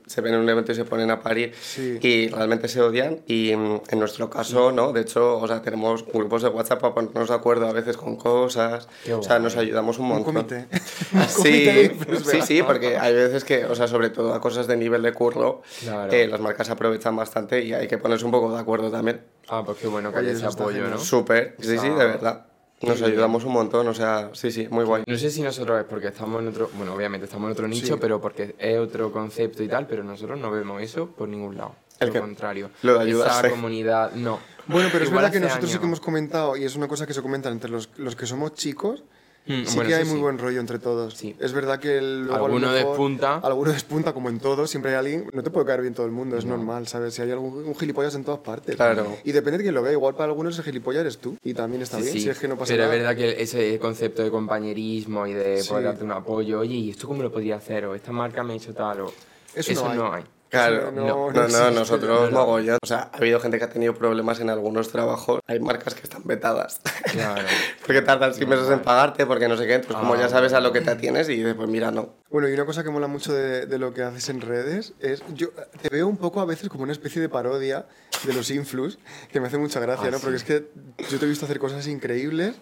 [0.07, 1.97] se ven en un evento y se ponen a parir Sí.
[2.01, 3.19] y realmente se odian.
[3.27, 4.93] Y mm, en nuestro caso, ¿no?
[4.93, 8.15] De hecho, o sea, tenemos grupos de WhatsApp para ponernos de acuerdo a veces con
[8.15, 9.43] cosas, Qué o sea, guay.
[9.43, 10.33] nos ayudamos un Un montón.
[10.33, 10.67] comité.
[11.27, 11.91] Sí,
[12.29, 15.13] sí, sí, porque hay veces que, o sea, sobre todo a cosas de nivel de
[15.13, 16.11] curro, Claro.
[16.11, 19.21] eh, las marcas se aprovechan bastante y hay que ponerse un poco de acuerdo también.
[19.49, 20.97] Ah, pues qué bueno que haya ese apoyo, ¿no?
[20.99, 22.45] Súper, sí, sí, de verdad.
[22.81, 25.03] Nos ayudamos un montón, o sea, sí, sí, muy guay.
[25.05, 27.95] No sé si nosotros es porque estamos en otro, bueno, obviamente estamos en otro nicho,
[27.95, 27.99] Sí.
[27.99, 31.75] pero porque es otro concepto y tal, pero nosotros no vemos eso por ningún lado.
[31.99, 32.21] ¿El qué?
[32.21, 32.69] contrario.
[32.83, 33.47] Lo de ayudarse.
[33.47, 34.39] Esa comunidad, no.
[34.67, 35.79] Bueno, pero es Igual verdad que nosotros sí años.
[35.81, 38.53] que hemos comentado, y es una cosa que se comenta entre los, los que somos
[38.53, 39.03] chicos,
[39.45, 40.21] Mm, sí bueno, que hay muy sí.
[40.21, 41.15] buen rollo entre todos.
[41.15, 41.35] Sí.
[41.39, 43.37] Es verdad que el- Alguno mejor- despunta.
[43.37, 46.11] Alguno despunta, como en todo, siempre hay alguien, no te puede caer bien todo el
[46.11, 47.15] mundo, es normal, ¿sabes?
[47.15, 48.75] Si hay algún un gilipollas en todas partes.
[48.75, 49.17] Claro.
[49.23, 51.81] Y depende de quién lo vea, igual para algunos ese gilipollas eres tú, y también
[51.81, 52.21] está Sí, bien, sí.
[52.21, 52.95] si es que no pasa pero nada.
[52.95, 55.69] es verdad que ese concepto de compañerismo y de Sí.
[55.69, 57.85] poder darte un apoyo, oye, ¿y esto cómo lo podría hacer?
[57.85, 59.13] O esta marca me ha hecho tal, o...
[59.55, 60.23] Eso no hay.
[60.49, 62.79] Claro, no- no, no no, nosotros mogollón.
[62.81, 65.41] O sea, ha habido gente que ha tenido problemas en algunos trabajos.
[65.47, 66.81] Hay marcas que están vetadas.
[67.11, 67.41] Claro.
[67.85, 69.81] porque tardan seis meses en pagarte, porque no sé qué.
[69.81, 72.15] Como Ah, ya sabes a lo que te atienes, y dices, pues mira, no.
[72.31, 75.23] Bueno, y una cosa que mola mucho de, de lo que haces en redes es,
[75.35, 75.49] yo
[75.81, 77.85] te veo un poco a veces como una especie de parodia
[78.23, 78.97] de los influs,
[79.31, 80.17] que me hace mucha gracia, Ah, ¿no?
[80.17, 80.23] sí.
[80.23, 80.71] Porque es que
[81.09, 82.55] yo te he visto hacer cosas increíbles.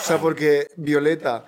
[0.00, 1.44] O sea, porque Violeta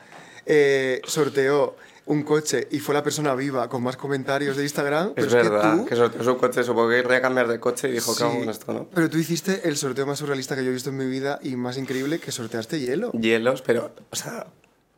[0.46, 5.12] eh, sorteó un coche y fue la persona viva con más comentarios de Instagram.
[5.16, 5.86] Es pero verdad, que tú...
[5.86, 8.48] que sorteó su coche, supongo que quería cambiar de coche y dijo, ¿qué hago Sí,
[8.48, 8.88] esto, no?
[8.94, 11.56] Pero tú hiciste el sorteo más surrealista que yo he visto en mi vida y
[11.56, 13.10] más increíble que sorteaste hielo.
[13.12, 14.46] Hielos, pero, o sea,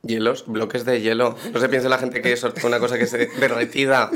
[0.03, 1.37] hielos, bloques de hielo.
[1.53, 4.11] No se piense la gente que sortea una cosa que se derretida.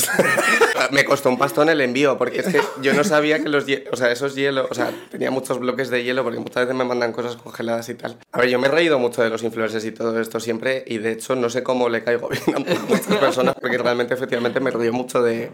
[0.90, 3.96] Me costó un pastón el envío, porque es que yo no sabía que los o
[3.96, 7.12] sea, esos hielos, o sea, tenía muchos bloques de hielo, porque muchas veces me mandan
[7.12, 8.18] cosas congeladas y tal.
[8.32, 10.98] A ver, yo me he reído mucho de los influencers y todo esto siempre, y
[10.98, 14.70] de hecho no sé cómo le caigo bien a muchas personas, porque realmente efectivamente me
[14.70, 15.50] río mucho de,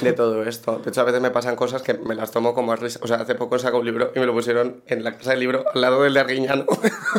[0.00, 0.78] de todo esto.
[0.84, 2.98] De hecho, a veces me pasan cosas que me las tomo como a risa.
[3.02, 5.40] O sea, hace poco saco un libro y me lo pusieron en la casa del
[5.40, 6.64] libro al lado del de Arguiñano.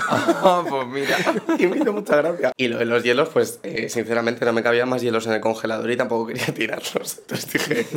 [0.10, 1.18] Ah, pues mira.
[1.60, 2.52] y me hizo mucha gracia.
[2.58, 5.42] Y lo de los hielos, pues eh, sinceramente no me cabían más hielos en el
[5.42, 7.20] congelador y tampoco quería tirarlos.
[7.20, 7.88] Entonces dije,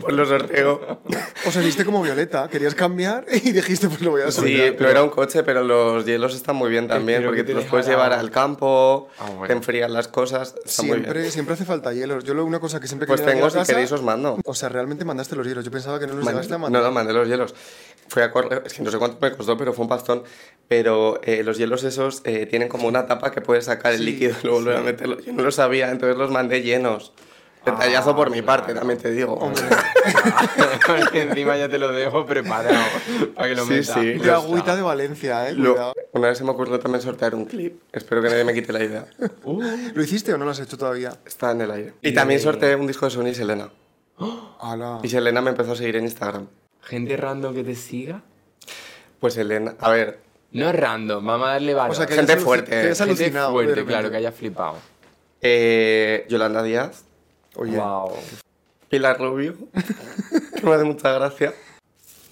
[0.00, 1.00] pues los sorteo.
[1.46, 4.76] O sea, hiciste como Violeta, querías cambiar y dijiste, pues lo voy a Sí, sortear.
[4.76, 7.54] pero era un coche, pero los hielos están muy bien también, porque que te te
[7.54, 9.46] los puedes dejara- llevar al campo, Ah, bueno.
[9.46, 11.04] te enfrían las cosas, está muy bien.
[11.04, 12.24] Siempre, siempre hace falta hielos.
[12.24, 14.15] Yo lo una cosa que siempre Pues tengo, si casa- queréis os mando.
[14.44, 15.64] O sea, realmente mandaste los hielos.
[15.64, 16.82] Yo pensaba que no los Mandé- llegaste a no, mandar.
[16.82, 17.54] no, mandé los hielos.
[18.08, 20.22] Fui a correr, es que no sé cuánto me costó, pero fue un pastón.
[20.68, 24.04] Pero eh, los hielos esos eh, tienen como una tapa que puedes sacar el Sí,
[24.04, 25.20] líquido y luego volver a meterlo.
[25.20, 27.12] Yo no lo sabía, entonces los mandé llenos.
[27.64, 29.34] Detallazo por mi parte, también te digo.
[29.34, 29.64] Hombre,
[30.86, 32.76] Porque encima ya te lo dejo preparado
[33.34, 33.94] para que lo Sí, metas.
[33.94, 34.12] sí.
[34.12, 35.54] de agüita de Valencia, ¿eh?
[35.54, 35.92] Lo- Cuidado.
[36.12, 37.80] una vez se me ocurrió también sortear un clip.
[37.92, 39.06] Espero que nadie me quite la idea.
[39.94, 41.16] ¿Lo hiciste o no lo has hecho todavía?
[41.26, 41.94] Está en el aire.
[42.02, 43.68] Y también sorteé un disco de Sony y Selena.
[44.60, 45.00] Ala.
[45.02, 46.46] Y Selena me empezó a seguir en Instagram.
[46.82, 48.22] Gente random que te siga.
[49.20, 50.20] Pues Selena, a ver,
[50.52, 51.92] No random, vamos a darle valor.
[51.92, 53.48] O sea, que Gente fuerte, Que hayas Gente alucinado.
[53.58, 54.76] de fuerte, claro, que hayas flipado.
[55.40, 57.04] eh, Yolanda Díaz,
[57.56, 58.12] Oye, Wow.
[58.88, 59.54] Pilar Rubio,
[60.54, 61.52] que me hace mucha gracia.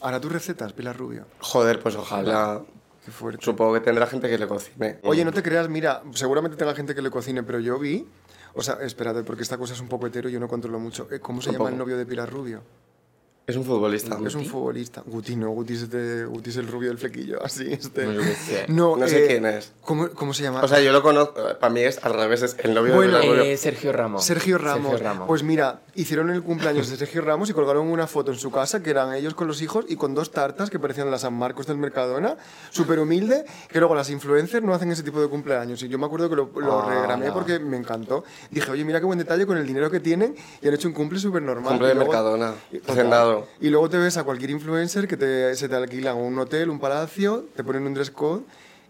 [0.01, 1.27] ahora tus recetas, Pilar Rubio.
[1.40, 2.62] Joder, pues ojalá.
[3.05, 3.44] Qué fuerte.
[3.44, 4.99] Supongo que tendrá gente que le cocine.
[5.03, 8.07] Oye, no te creas, mira, seguramente tenga gente que le cocine, pero yo vi.
[8.55, 11.09] O sea, espérate, porque esta cosa es un poco hetero y yo no controlo mucho.
[11.11, 12.62] Eh, ¿Cómo se llama el novio de Pilar Rubio?
[13.46, 14.16] Es un futbolista.
[14.24, 15.02] Es un futbolista.
[15.04, 17.70] Guti no, Guti es, de, Guti es el rubio del flequillo, así.
[17.72, 18.07] Este.
[18.07, 18.64] No, sé.
[18.68, 19.70] No, No sé eh, quién es.
[19.83, 20.62] ¿cómo, cómo se llama?
[20.62, 23.26] O sea, yo lo conozco, para mí es al revés, es el novio Bueno, de
[23.26, 23.44] la rubia.
[23.44, 24.24] Eh, Sergio Ramos.
[24.24, 24.92] Sergio Ramos.
[24.92, 25.28] Sergio Ramos.
[25.28, 28.83] Pues mira, hicieron el cumpleaños de Sergio Ramos y colgaron una foto en su casa
[28.83, 31.66] que eran ellos con los hijos y con dos tartas que parecían las San Marcos
[31.66, 32.38] del Mercadona,
[32.70, 35.83] súper humilde, que luego las influencers no hacen ese tipo de cumpleaños.
[35.83, 37.35] Y yo me acuerdo que lo, lo Ah, regramé no.
[37.35, 38.24] porque me encantó.
[38.50, 40.94] Dije, oye, mira qué buen detalle con el dinero que tienen y han hecho un
[40.94, 41.72] cumple súper normal.
[41.72, 42.54] Cumple de luego- Mercadona,
[42.87, 43.34] Total.
[43.61, 46.79] Y luego te ves a cualquier influencer que te, se te alquilan un hotel, un
[46.79, 48.42] palacio, te ponen un dress code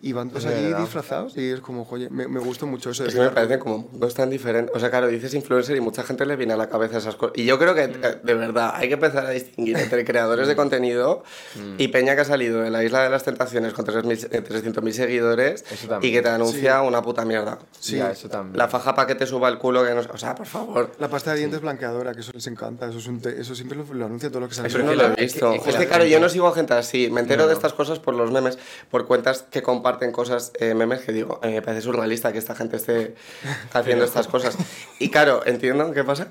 [0.07, 0.81] y van todos Es allí verdad.
[0.81, 3.03] disfrazados y es como, oye, me, me gustó mucho eso.
[3.05, 4.75] de Es que me parecen como mundos tan diferentes.
[4.77, 7.37] O sea, claro, dices influencer y mucha gente le viene a la cabeza esas cosas.
[7.39, 10.55] Y yo creo que, eh, de verdad, hay que empezar a distinguir entre creadores de
[10.57, 11.25] contenido
[11.79, 14.91] y Peña que ha salido de la Isla de las Tentaciones con 3.000 eh, 300.000
[14.93, 15.65] seguidores
[16.03, 17.59] y que te anuncia una puta mierda.
[17.81, 17.97] Sí.
[17.97, 18.59] Ya, eso también.
[18.59, 20.03] La faja para que te suba el culo, que no...
[20.13, 20.93] O sea, por favor.
[20.99, 23.79] La pasta de dientes blanqueadora, que eso les encanta, eso, es un te- eso siempre
[23.79, 24.69] lo, lo anuncia todo lo que sale.
[24.69, 25.51] Eso no es lo que he es visto.
[25.51, 27.09] que- Es es que, que la claro, yo no sigo a gente así.
[27.11, 27.59] Me entero No, de no.
[27.59, 28.59] estas cosas por los memes,
[28.91, 32.55] por cuentas que comparten cosas, eh, memes que digo, eh, me parece surrealista que esta
[32.55, 33.15] gente esté
[33.73, 34.57] haciendo estas cosas.
[34.99, 36.29] Y claro, entiendo, ¿qué pasa?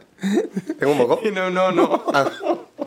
[0.79, 1.19] ¿Tengo un moco?
[1.33, 2.03] No, no, no.
[2.13, 2.29] Ah,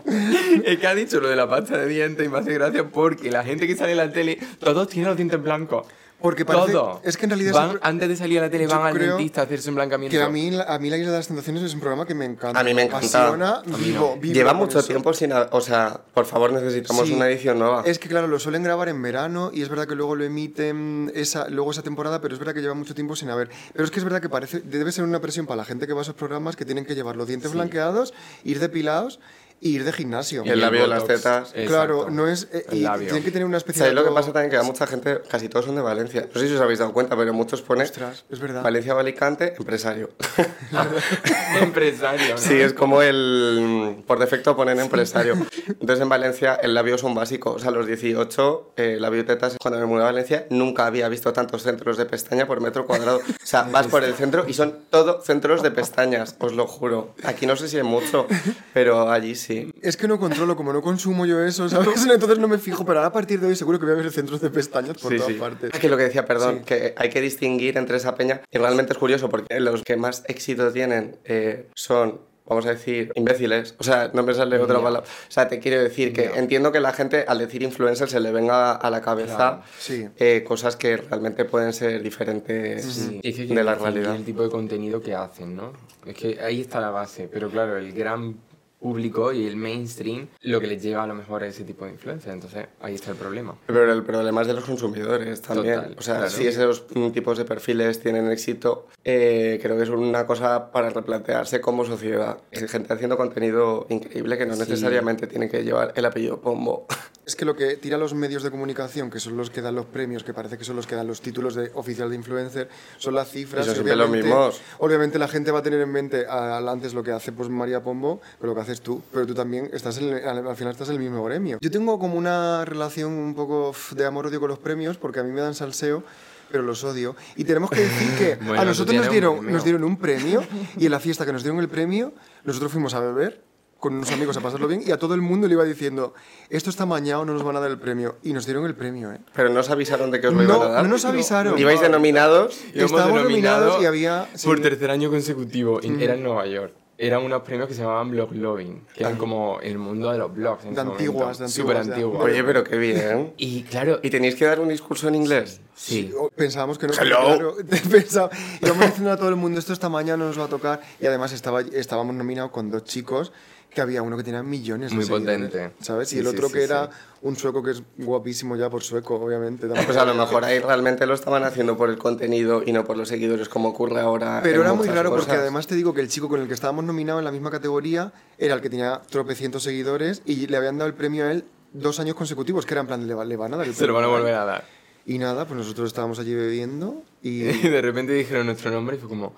[0.65, 3.31] Es que ha dicho lo de la pasta de dientes y me hace gracia porque
[3.31, 5.87] la gente que sale en la tele, todos tienen los dientes blancos.
[6.27, 7.01] Porque parece- Todo.
[7.05, 9.43] es que en realidad Van, siempre- antes de salir a la tele van al dentista
[9.43, 10.17] a hacerse un blancamiento.
[10.17, 12.15] Que a mí, la- a mí La Isla de las Tentaciones es un programa que
[12.17, 12.59] me encanta.
[12.59, 13.07] A mí me encanta.
[13.07, 14.21] apasiona, A mí vivo, no.
[14.21, 14.89] vivo Lleva mucho eso.
[14.89, 15.33] tiempo sin...
[15.33, 17.15] O sea, por favor, necesitamos Sí.
[17.15, 17.83] una edición nueva.
[17.87, 21.13] Es que claro, lo suelen grabar en verano y es verdad que luego lo emiten
[21.15, 23.49] esa, luego esa temporada, pero es verdad que lleva mucho tiempo sin haber.
[23.73, 25.93] Pero es que es verdad que parece, debe ser una presión para la gente que
[25.93, 28.13] va a esos programas que tienen que llevar los dientes blanqueados,
[28.43, 29.21] ir depilados
[29.61, 30.43] y ir de gimnasio.
[30.45, 31.53] Y el labio de las tetas.
[31.67, 32.11] Claro, Exacto.
[32.11, 32.49] no es.
[32.53, 34.51] eh, y tienen que tener una especie ¿Sabéis lo que pasa también?
[34.51, 36.29] Que a mucha gente, casi todos son de Valencia.
[36.33, 38.63] No sé si os habéis dado cuenta, pero muchos ponen Ostras, es verdad.
[38.63, 40.11] Valencia o Alicante, empresario.
[41.61, 42.39] Empresario, ¿no?
[42.39, 44.03] Sí, es como el...
[44.07, 45.35] Por defecto ponen empresario.
[45.67, 47.53] Entonces en Valencia el labio es un básico.
[47.53, 50.87] O sea, a los 18, eh, labio y tetas, cuando me mudé a Valencia, nunca
[50.87, 53.19] había visto tantos centros de pestaña por metro cuadrado.
[53.19, 57.15] O sea, vas por el centro y son todo centros de pestañas, os lo juro.
[57.25, 58.27] Aquí no sé si hay mucho,
[58.75, 59.46] pero allí sí.
[59.83, 62.07] Es que no controlo, como no consumo yo eso, ¿sabes?
[62.11, 64.11] Entonces no me fijo, pero ahora a partir de hoy seguro que voy a ver
[64.11, 65.39] centros de pestañas por Sí, todas sí.
[65.39, 65.71] partes.
[65.75, 68.41] Ah, Que lo que decía, perdón, que hay que distinguir entre esa peña.
[68.51, 73.13] Y realmente es curioso porque los que más éxito tienen eh, son, vamos a decir,
[73.15, 73.75] imbéciles.
[73.79, 75.01] O sea, no me sale otra palabra.
[75.09, 78.33] O sea, te quiero decir que entiendo que la gente al decir influencer se le
[78.33, 79.63] venga a la cabeza Claro.
[79.79, 80.09] Sí.
[80.19, 84.15] eh, cosas que realmente pueden ser diferentes Sí, de la realidad.
[84.17, 85.73] el tipo de contenido que hacen, ¿no?
[86.07, 88.37] Es que ahí está la base, pero claro, el gran
[88.81, 91.93] público y el mainstream lo que les llega a lo mejor es ese tipo de
[91.93, 93.55] influencia, entonces ahí está el problema.
[93.67, 95.77] Pero el problema es de los consumidores también.
[95.77, 96.31] Total, o sea, claro.
[96.31, 101.61] si esos tipos de perfiles tienen éxito, eh, creo que es una cosa para replantearse
[101.61, 102.39] como sociedad.
[102.53, 104.61] Hay gente haciendo contenido increíble que no Sí.
[104.61, 106.87] necesariamente tiene que llevar el apellido Pombo.
[107.27, 109.87] Es que lo que tira los medios de comunicación, que son los que dan los
[109.87, 113.17] premios, que parece que son los que dan los títulos de oficial de influencer, son
[113.17, 113.67] las cifras.
[113.67, 114.61] Los obviamente- mismos.
[114.79, 117.83] Obviamente la gente va a tener en mente al antes lo que hace pues María
[117.83, 120.89] Pombo, pero lo que haces tú, pero tú también estás en al, al final estás
[120.91, 121.59] en el mismo gremio.
[121.61, 125.33] Yo tengo como una relación un poco de amor-odio con los premios, porque a mí
[125.33, 126.05] me dan salseo
[126.49, 127.17] pero los odio.
[127.35, 130.45] Y tenemos que decir que Bueno, a nosotros nos dieron, nos dieron un premio
[130.79, 132.13] y en la fiesta que nos dieron el premio,
[132.45, 133.43] nosotros fuimos a beber
[133.79, 136.15] con unos amigos a pasarlo bien y a todo el mundo le iba diciendo,
[136.49, 138.17] esto está mañado, no nos van a dar el premio.
[138.23, 139.19] Y nos dieron el premio, ¿eh?
[139.35, 140.83] Pero no os avisaron de que os lo No, iban a dar.
[140.85, 141.59] no nos avisaron.
[141.59, 142.59] Ibais denominados.
[142.75, 143.25] Estábamos denominados
[143.67, 144.47] nominados y había- sí.
[144.47, 145.81] por tercer año consecutivo.
[145.83, 146.73] y Era en Nueva York.
[146.99, 150.35] Eran unos premios que se llamaban Blog Loving, que eran como el mundo de los
[150.35, 150.65] blogs.
[150.65, 151.39] En De antiguas, momento.
[151.41, 151.93] de antiguas, Súper ya.
[151.95, 152.25] antiguas.
[152.25, 153.35] Oye, pero qué bien.
[153.37, 155.61] Y claro, ¿Y tenéis que dar un discurso en inglés?
[155.75, 156.11] sí.
[156.19, 156.95] O- Pensábamos que no.
[156.99, 157.19] Hello.
[157.37, 157.57] Claro,
[157.91, 158.31] pensaba,
[158.63, 160.81] íbamos diciendo a todo el mundo, esto esta mañana nos va a tocar.
[160.99, 163.31] Y además estaba, estábamos nominados con dos chicos,
[163.77, 165.73] que había uno que tenía millones de Muy potente.
[165.83, 166.09] ¿Sabes?
[166.09, 166.93] Sí, y el sí, otro sí, que era sí.
[167.21, 169.67] un sueco que es guapísimo ya por sueco, obviamente.
[169.67, 172.85] tampoco- Pues a lo mejor ahí realmente lo estaban haciendo por el contenido y no
[172.85, 174.41] por los seguidores, como ocurre ahora.
[174.43, 175.41] Pero en era muy raro porque cosas.
[175.43, 178.15] además te digo que el chico con el que estábamos nominados en la misma categoría
[178.39, 182.01] era el que tenía tropecientos seguidores y le habían dado el premio a él dos
[182.01, 183.93] años consecutivos, que era en plan, le, va- le van a dar el Se lo
[183.93, 184.65] van a premio volver a dar.
[185.05, 187.43] Y nada, pues nosotros estábamos allí bebiendo y...
[187.63, 189.35] Y de repente dijeron nuestro nombre y fue como,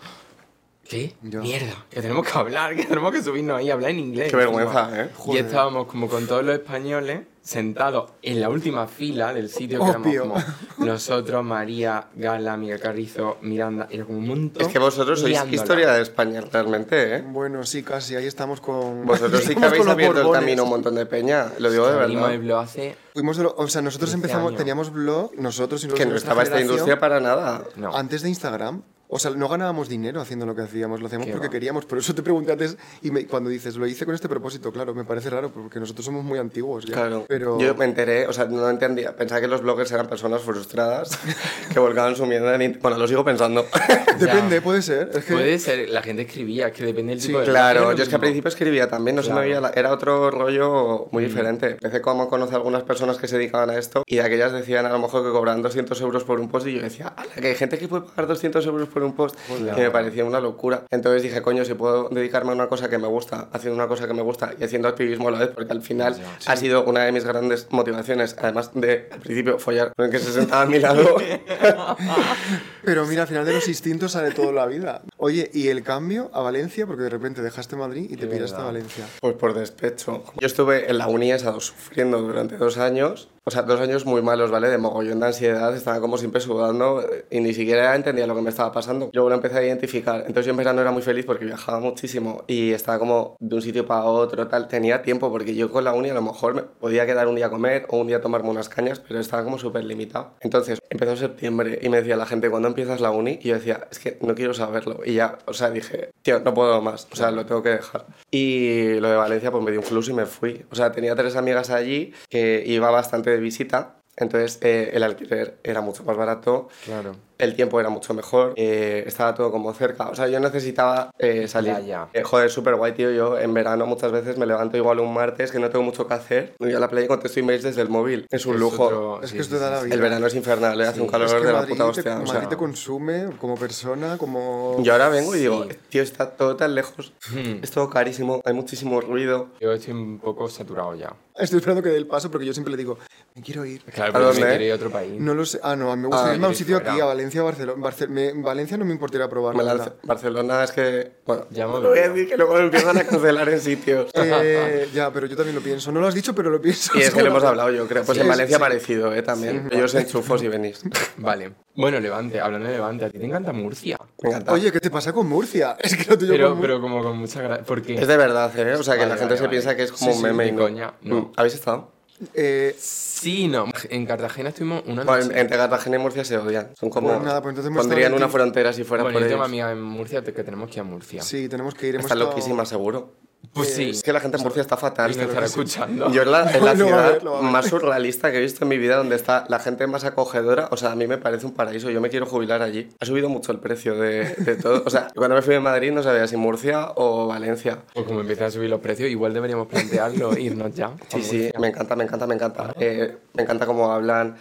[0.89, 1.15] ¿qué?
[1.23, 1.41] Ya.
[1.41, 4.31] Mierda, que tenemos que hablar, que tenemos que subirnos ahí a hablar en inglés.
[4.31, 5.11] Qué vergüenza, ¿eh?
[5.11, 5.45] Y Joder.
[5.47, 10.23] estábamos como con todos los españoles sentados en la última fila del sitio que Obvio.
[10.25, 10.45] éramos
[10.77, 14.63] como nosotros, María, Gala, Miguel Carrizo, Miranda, era como un montón.
[14.63, 17.25] Es que vosotros sois historia de España realmente, ¿eh?
[17.27, 19.07] Bueno, sí, casi, ahí estamos con...
[19.07, 21.97] Vosotros sí que habéis abierto el camino a un montón de peña, lo digo de
[21.97, 22.33] verdad.
[22.35, 22.97] el blog hace...
[23.15, 24.59] Fuimos de lo- o sea, nosotros 13 empezamos, años.
[24.59, 27.65] teníamos blog, nosotros y los Que no estaba esta industria para nada.
[27.77, 27.97] No.
[27.97, 28.83] Antes de Instagram.
[29.11, 31.51] O sea, no ganábamos dinero haciendo lo que hacíamos, lo hacíamos porque va.
[31.53, 31.87] queríamos.
[31.87, 34.95] Por eso te pregunté antes, y me- cuando dices, lo hice con este propósito, claro,
[34.95, 36.93] me parece raro, porque nosotros somos muy antiguos ya.
[36.95, 37.25] Claro.
[37.27, 37.59] Pero...
[37.59, 39.17] Yo me enteré, o sea, no entendía.
[39.17, 41.19] Pensaba que los bloggers eran personas frustradas
[41.73, 43.65] que volcaban su mierda en Bueno, lo sigo pensando.
[44.19, 45.11] Depende, puede ser.
[45.15, 45.33] Es que...
[45.33, 48.15] Puede ser, la gente escribía, que depende del Sí, tipo de Claro, yo es que
[48.17, 49.49] al principio escribía también, no se me Claro.
[49.49, 51.71] veía, la- era otro rollo muy diferente.
[51.73, 54.53] Empecé como a conocer a algunas personas que se dedicaban a esto y de aquellas
[54.53, 57.33] decían a lo mejor que cobraban 200 euros por un post y yo decía, "Ala,
[57.41, 60.41] que hay gente que puede pagar 200 euros por un post, que me parecía una
[60.41, 60.85] locura.
[60.91, 64.07] Entonces dije, coño, si puedo dedicarme a una cosa que me gusta, haciendo una cosa
[64.07, 67.05] que me gusta y haciendo activismo a la vez, porque al final ha sido una
[67.05, 70.67] de mis grandes motivaciones, además de al principio follar con el que se sentaba a
[70.67, 71.17] mi lado.
[72.85, 75.03] Pero mira, al final de los instintos sale toda la vida.
[75.21, 76.87] Oye, ¿y el cambio a Valencia?
[76.87, 78.73] Porque de repente dejaste Madrid y te Es piraste a verdad.
[78.73, 79.05] Valencia.
[79.21, 80.23] Pues por despecho.
[80.41, 83.29] Yo estuve en la uni esa sufriendo durante dos años.
[83.45, 84.69] O sea, dos años muy malos, ¿vale?
[84.69, 88.51] De mogollón de ansiedad, estaba como siempre sudando y ni siquiera entendía lo que me
[88.51, 89.09] estaba pasando.
[89.15, 90.19] Luego lo empecé a identificar.
[90.21, 93.63] Entonces yo en verano era muy feliz porque viajaba muchísimo y estaba como de un
[93.63, 94.69] sitio para otro, tal.
[94.69, 97.47] Tenía tiempo porque yo con la uni a lo mejor me podía quedar un día
[97.47, 100.35] a comer o un día a tomarme unas cañas, pero estaba como súper limitado.
[100.41, 103.39] Entonces empezó septiembre y me decía la gente, ¿cuándo empiezas la uni?
[103.43, 105.01] Y yo decía, es que no quiero saberlo.
[105.09, 108.05] Y ya, o sea, dije, tío, no puedo más, o sea, lo tengo que dejar.
[108.31, 110.67] Y lo de Valencia, pues me dio un flux y me fui.
[110.71, 113.97] O sea, tenía tres amigas allí que iba bastante de visita.
[114.19, 117.13] Entonces eh, el alquiler era mucho más barato, Claro.
[117.39, 120.09] El tiempo era mucho mejor, eh, estaba todo como cerca.
[120.09, 121.73] O sea, yo necesitaba eh, salir.
[121.73, 122.09] Ya, ya.
[122.13, 123.11] Eh, joder, súper guay, tío.
[123.13, 126.15] Yo en verano muchas veces me levanto igual un martes que no tengo mucho que
[126.15, 126.55] hacer.
[126.59, 128.27] Voy a la playa y contesto emails desde el móvil.
[128.31, 128.85] Es un Es lujo.
[128.85, 129.85] otro- Es sí, que sí, esto da sí, la sí.
[129.87, 129.95] vida.
[129.95, 130.87] El verano es infernal, ¿eh?
[130.87, 132.15] hace un calor Es que de la Madrid, puta te, hostia.
[132.15, 132.49] o Madrid sea.
[132.49, 134.77] te consume como persona, como...
[134.83, 135.77] Yo ahora vengo y digo, Sí.
[135.91, 137.63] tío, está todo tan lejos, Hmm.
[137.63, 139.49] es todo carísimo, hay muchísimo ruido.
[139.61, 141.15] Yo estoy un poco saturado ya.
[141.37, 142.99] Estoy esperando que dé el paso porque yo siempre le digo,
[143.37, 143.83] me quiero ir.
[143.85, 144.41] Claro, ¿A porque dónde?
[144.41, 145.21] me quiero ir a otro país.
[145.21, 145.61] No lo sé.
[145.63, 147.05] Ah, no, a me gusta Ah, irme a un sitio aquí, fuera.
[147.05, 147.83] a Valencia o Barcelona.
[147.83, 149.63] Barce- me- Valencia no me importaría probarlo.
[149.63, 149.81] Me.
[150.05, 153.49] Barcelona es que, bueno, Ya lo voy a decir que luego me empiezan a cancelar
[153.49, 154.11] en sitios.
[154.15, 155.91] Eh, ya, pero yo también lo pienso.
[155.93, 156.97] No lo has dicho, pero lo pienso.
[156.97, 158.61] Y es que lo hemos hablado yo creo, pues Sí, en Valencia sí.
[158.61, 159.23] parecido, ¿eh?
[159.23, 159.69] También.
[159.71, 160.83] Yo os enchufo si venís.
[161.19, 161.53] Vale.
[161.75, 163.99] Bueno, Levante, hablando de Levante, a ti te encanta Murcia.
[164.23, 164.53] Me encanta.
[164.53, 165.77] Oye, ¿qué te pasa con Murcia?
[165.79, 167.65] Es que lo tuyo Pero, con Mur- pero como con mucha gracia.
[167.65, 167.95] Porque.
[167.95, 168.75] Es de verdad, ¿eh?
[168.75, 169.51] O sea, que Vale, la gente vale, se vale.
[169.51, 170.63] piensa que es como Sí, un sí, meme y no.
[170.63, 171.15] coña, no.
[171.17, 171.93] Mm, ¿Habéis estado?
[172.35, 173.67] Eh, Sí, no.
[173.91, 175.41] En Cartagena estuvimos una Bueno, noche.
[175.41, 176.71] entre Cartagena y Murcia se odian.
[176.79, 177.09] Son como...
[177.09, 179.49] Pues nada, pues pondrían una frontera si fuera Bueno, por yo tengo ellos.
[179.51, 181.23] amiga en Murcia que tenemos que ir a Murcia.
[181.23, 181.97] sí, tenemos que ir.
[181.97, 183.15] Está estado- loquísima, seguro.
[183.53, 183.91] Pues sí.
[183.91, 185.11] Es que la gente en Murcia está fatal.
[185.11, 186.11] Y nos estará escuchando.
[186.13, 188.97] Yo en la, en la a ciudad más surrealista que he visto en mi vida,
[188.97, 192.01] donde está la gente más acogedora, o sea, a mí me parece un paraíso, yo
[192.01, 192.89] me quiero jubilar allí.
[193.01, 194.83] Ha subido mucho el precio de, de todo.
[194.87, 197.79] O sea, cuando me fui de Madrid no sabía si Murcia o Valencia.
[197.95, 200.93] Pues como empiezan a subir los precios, igual deberíamos plantearlo e irnos ya.
[201.09, 202.75] Sí, sí, me encanta, me encanta, me encanta.
[202.79, 204.37] Eh, me encanta cómo hablan,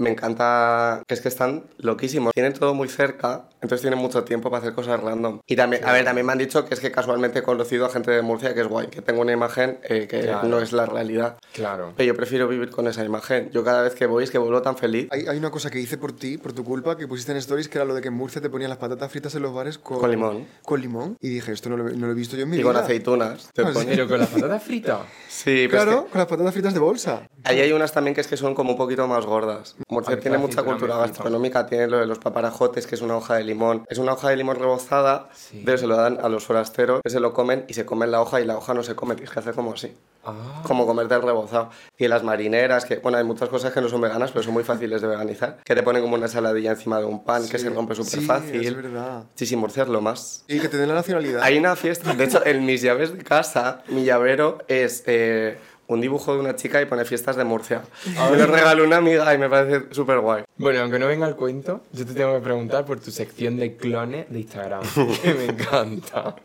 [0.00, 2.32] me encanta que es que están loquísimos.
[2.34, 5.40] Tienen todo muy cerca, entonces tienen mucho tiempo para hacer cosas random.
[5.46, 7.90] Y también, a ver, también me han dicho que es que casualmente he conocido a
[7.90, 10.48] gente de Murcia que es guay, que tengo una imagen eh, que Claro.
[10.48, 11.36] no es la realidad.
[11.52, 11.92] Claro.
[11.96, 13.50] Pero yo prefiero vivir con esa imagen.
[13.52, 15.08] Yo cada vez que voy es que vuelvo tan feliz.
[15.10, 17.68] Hay, hay una cosa que hice por ti, por tu culpa, que pusiste en stories,
[17.68, 19.78] que era lo de que en Murcia te ponían las patatas fritas en los bares
[19.78, 20.46] con, Con limón.
[20.62, 21.16] Con limón.
[21.20, 22.68] Y dije, esto no lo, no lo he visto yo en mi Y vida.
[22.72, 23.50] con aceitunas.
[23.52, 23.86] te Ah, sí.
[23.86, 25.00] Pero con las patatas fritas.
[25.28, 27.28] Sí, pero es Claro, que con las patatas fritas de bolsa.
[27.44, 29.76] ahí hay unas también que es que son como un poquito más gordas.
[29.90, 33.44] Murcia tiene mucha cultura gastronómica, tiene lo de los paparajotes, que es una hoja de
[33.44, 33.84] limón.
[33.88, 35.62] Es una hoja de limón rebozada, Sí.
[35.64, 38.20] pero se lo dan a los forasteros, que se lo comen y se comen la
[38.20, 39.94] hoja y la hoja no se come, tienes que hacer como así.
[40.22, 40.62] Ah.
[40.64, 41.70] Como comerte el rebozado.
[41.96, 44.64] Y las marineras, que bueno, hay muchas cosas que no son veganas, pero son muy
[44.64, 45.58] fáciles de veganizar.
[45.64, 47.64] Que te ponen como una saladilla encima de un pan que Sí.
[47.64, 48.62] se rompe súper Sí, fácil.
[48.66, 49.24] es verdad.
[49.34, 50.44] Sí, sí, Murcia es lo más.
[50.46, 51.42] Y que te den la nacionalidad.
[51.42, 55.58] Hay una fiesta, de hecho, en mis llaves de casa, mi llavero es eh,
[55.94, 57.82] un dibujo de una chica y pone fiestas de Murcia.
[58.30, 60.44] Me lo regaló una amiga y me parece súper guay.
[60.60, 63.78] Bueno, aunque no venga al cuento, yo te tengo que preguntar por tu sección de
[63.78, 64.82] clones de Instagram,
[65.22, 66.36] que me encanta.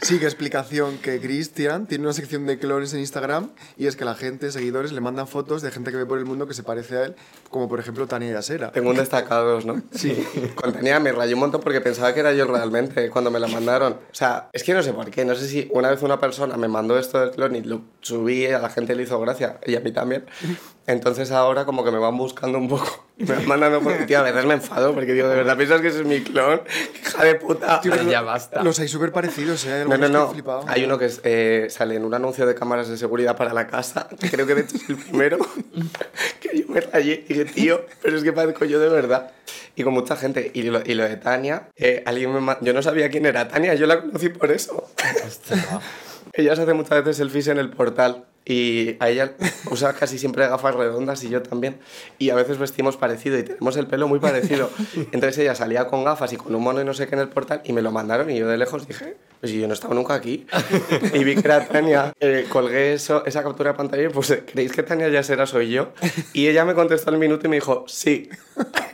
[0.00, 4.06] Sí, que explicación que Cristian tiene una sección de clones en Instagram y es que
[4.06, 6.62] la gente, seguidores, le mandan fotos de gente que ve por el mundo que se
[6.62, 7.16] parece a él,
[7.50, 8.72] como por ejemplo Tania Yasera.
[8.72, 9.82] Tengo un destacados, ¿no?
[9.92, 10.16] Sí.
[10.54, 13.48] Con Tania me rayé un montón porque pensaba que era yo realmente cuando me la
[13.48, 13.92] mandaron.
[13.92, 15.26] O sea, es que no sé por qué.
[15.26, 18.46] No sé si una vez una persona me mandó esto del clon y lo subí,
[18.46, 20.24] a la gente le hizo gracia, y a mí también.
[20.86, 23.04] Entonces ahora como que me van buscando un poco.
[23.18, 25.88] Me van mandando porque, tío, a veces me enfado porque digo, ¿de verdad piensas que
[25.88, 26.60] ese es mi clon?
[26.64, 27.80] ¡Qué hija de puta!
[27.82, 28.62] Pero ya basta.
[28.62, 29.84] Los hay súper parecidos, ¿eh?
[29.86, 30.30] No, algunos no, he no.
[30.32, 30.64] flipado.
[30.66, 33.66] Hay uno que es, eh, sale en un anuncio de cámaras de seguridad para la
[33.66, 35.38] casa, creo que de hecho es el primero,
[36.40, 39.32] que yo me rayé y dije, tío, pero es que parezco yo de verdad.
[39.74, 40.50] Y con mucha gente.
[40.54, 43.74] Y lo, y lo de Tania, eh, alguien me yo no sabía quién era Tania,
[43.74, 44.90] yo la conocí por eso.
[46.32, 49.34] Ella se hace muchas veces selfies en el portal y a ella
[49.70, 51.78] usa casi siempre gafas redondas y yo también.
[52.18, 54.70] Y a veces vestimos parecido y tenemos el pelo muy parecido.
[55.12, 57.28] Entonces ella salía con gafas y con un mono y no sé qué en el
[57.28, 60.14] portal y me lo mandaron y yo de lejos dije, pues yo no estaba nunca
[60.14, 60.46] aquí.
[61.14, 64.72] Y vi que era Tania, eh, colgué eso, esa captura de pantalla y puse, ¿creéis
[64.72, 65.92] que Tania ya será soy yo?
[66.32, 68.28] Y ella me contestó al minuto y me dijo, sí.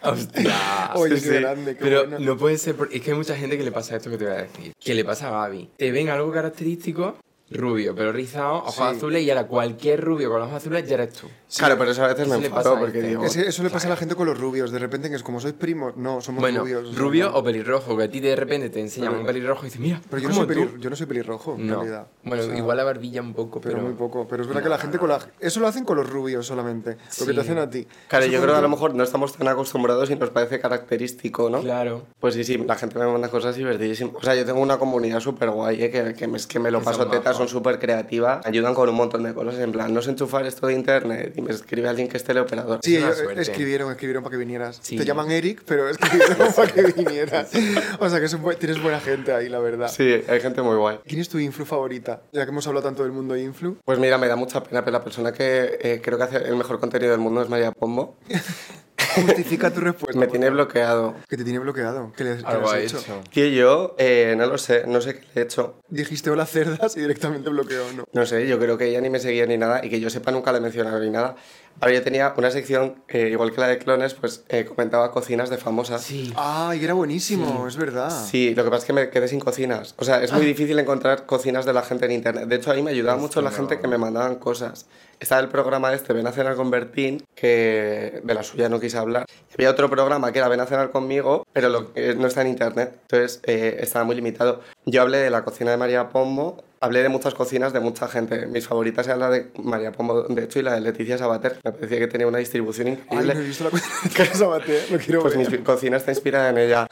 [0.03, 0.91] Hostia.
[0.95, 1.41] Oye, sí, qué sí.
[1.41, 2.19] grande, qué Pero bueno.
[2.19, 4.25] no puede ser, porque es que hay mucha gente que le pasa esto que te
[4.25, 4.73] voy a decir.
[4.79, 5.71] Que le pasa a Gaby.
[5.77, 7.16] Te ven algo característico,
[7.51, 8.83] rubio, pero rizado, ojos Sí.
[8.83, 11.29] azules, y ahora cualquier rubio con ojos azules ya eres tú.
[11.57, 13.09] Claro, pero eso a veces me enfado porque este.
[13.11, 13.25] digo...
[13.25, 14.73] Eso le pasa a la gente con los rubios.
[14.73, 16.97] De repente, que es como sois primos, no, somos Bueno, rubios.
[16.97, 17.37] rubio no.
[17.37, 20.23] o pelirrojo, que a ti de repente te enseñan un pelirrojo y dices, mira, Pero
[20.23, 20.53] yo no, soy tú.
[20.55, 21.75] pelir- yo no soy pelirrojo, en No.
[21.77, 22.07] realidad.
[22.25, 23.87] Bueno, O sea, igual la barbilla un poco, Pero, pero...
[23.87, 24.27] muy poco.
[24.27, 25.21] Pero es verdad que la gente con la...
[25.39, 26.97] Eso lo hacen con los rubios solamente.
[27.21, 27.87] Lo que te hacen a ti.
[28.09, 30.59] Claro, Eso yo creo que a lo mejor no estamos tan acostumbrados y nos parece
[30.59, 31.61] característico, ¿no?
[31.61, 32.03] Claro.
[32.19, 34.15] Pues sí, sí, la gente me manda cosas divertidísimas.
[34.17, 35.91] O sea, yo tengo una comunidad súper guay, ¿eh?
[35.91, 38.95] que, que, me, es que me lo paso tetas, son súper creativas, ayudan con un
[38.95, 42.09] montón de cosas, en plan, no sé enchufar esto de internet y me escribe alguien
[42.09, 42.80] que es teleoperador.
[42.82, 44.78] Sí, Es una ellos escribieron, escribieron para que vinieras.
[44.82, 44.97] Sí.
[44.97, 47.51] Te llaman Eric, pero escribieron para que vinieras.
[47.99, 49.89] O sea que tienes buena gente ahí, la verdad.
[49.89, 50.99] Sí, hay gente muy guay.
[51.07, 52.22] ¿Quién es tu influ favorita?
[52.32, 53.76] Ya que hemos hablado tanto del mundo influ.
[53.85, 56.57] Pues mira, me da mucha pena, pero la persona que eh, creo que hace el
[56.57, 58.16] mejor contenido del mundo es María Pombo.
[59.15, 60.19] Justifica tu respuesta.
[60.19, 61.15] Me tiene bloqueado.
[61.29, 62.12] Que te tiene bloqueado.
[62.17, 62.99] ¿Qué le, qué le Algo has ha hecho?
[62.99, 63.21] hecho.
[63.33, 65.81] Tío, yo eh, no lo sé, no sé qué le he hecho.
[65.89, 68.05] Dijiste hola cerdas y directamente bloqueó, ¿no?
[68.12, 70.31] No sé, yo creo que ella ni me seguía ni nada y que yo sepa
[70.31, 71.37] nunca le he mencionado ni nada.
[71.81, 75.51] Ahora yo tenía una sección, eh, igual que la de clones, pues eh, comentaba cocinas
[75.51, 76.03] de famosas.
[76.03, 76.33] Sí.
[76.37, 78.11] Ay, era buenísimo, es verdad.
[78.31, 79.95] Sí, lo que pasa es que me quedé sin cocinas.
[79.99, 82.45] O sea, es muy difícil encontrar cocinas de la gente en internet.
[82.47, 84.87] De hecho, ahí me ayudaba mucho la gente que me mandaban cosas.
[85.21, 88.99] Estaba el programa este, Ven a cenar con Bertín, que de la suya no quise
[88.99, 89.25] hablar.
[89.55, 92.49] Había otro programa que era Ven a cenar conmigo, pero lo, eh, no está en
[92.49, 92.99] internet.
[93.03, 94.61] Entonces, eh, estaba muy limitado.
[94.87, 98.47] Yo hablé de la cocina de María Pombo, hablé de muchas cocinas de mucha gente.
[98.47, 101.59] Mis favoritas eran la de María Pombo, de hecho, y la de Leticia Sabater.
[101.65, 103.35] Me parecía que tenía una distribución Ay, increíble.
[103.35, 105.51] no he visto la cocina de Sabater, lo quiero Pues ver.
[105.51, 106.87] mi cocina está inspirada en ella.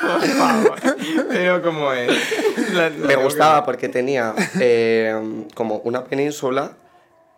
[0.00, 0.78] Por favor.
[1.30, 2.10] Pero como es.
[2.72, 6.72] La- la Me gustaba que- porque tenía eh, como una península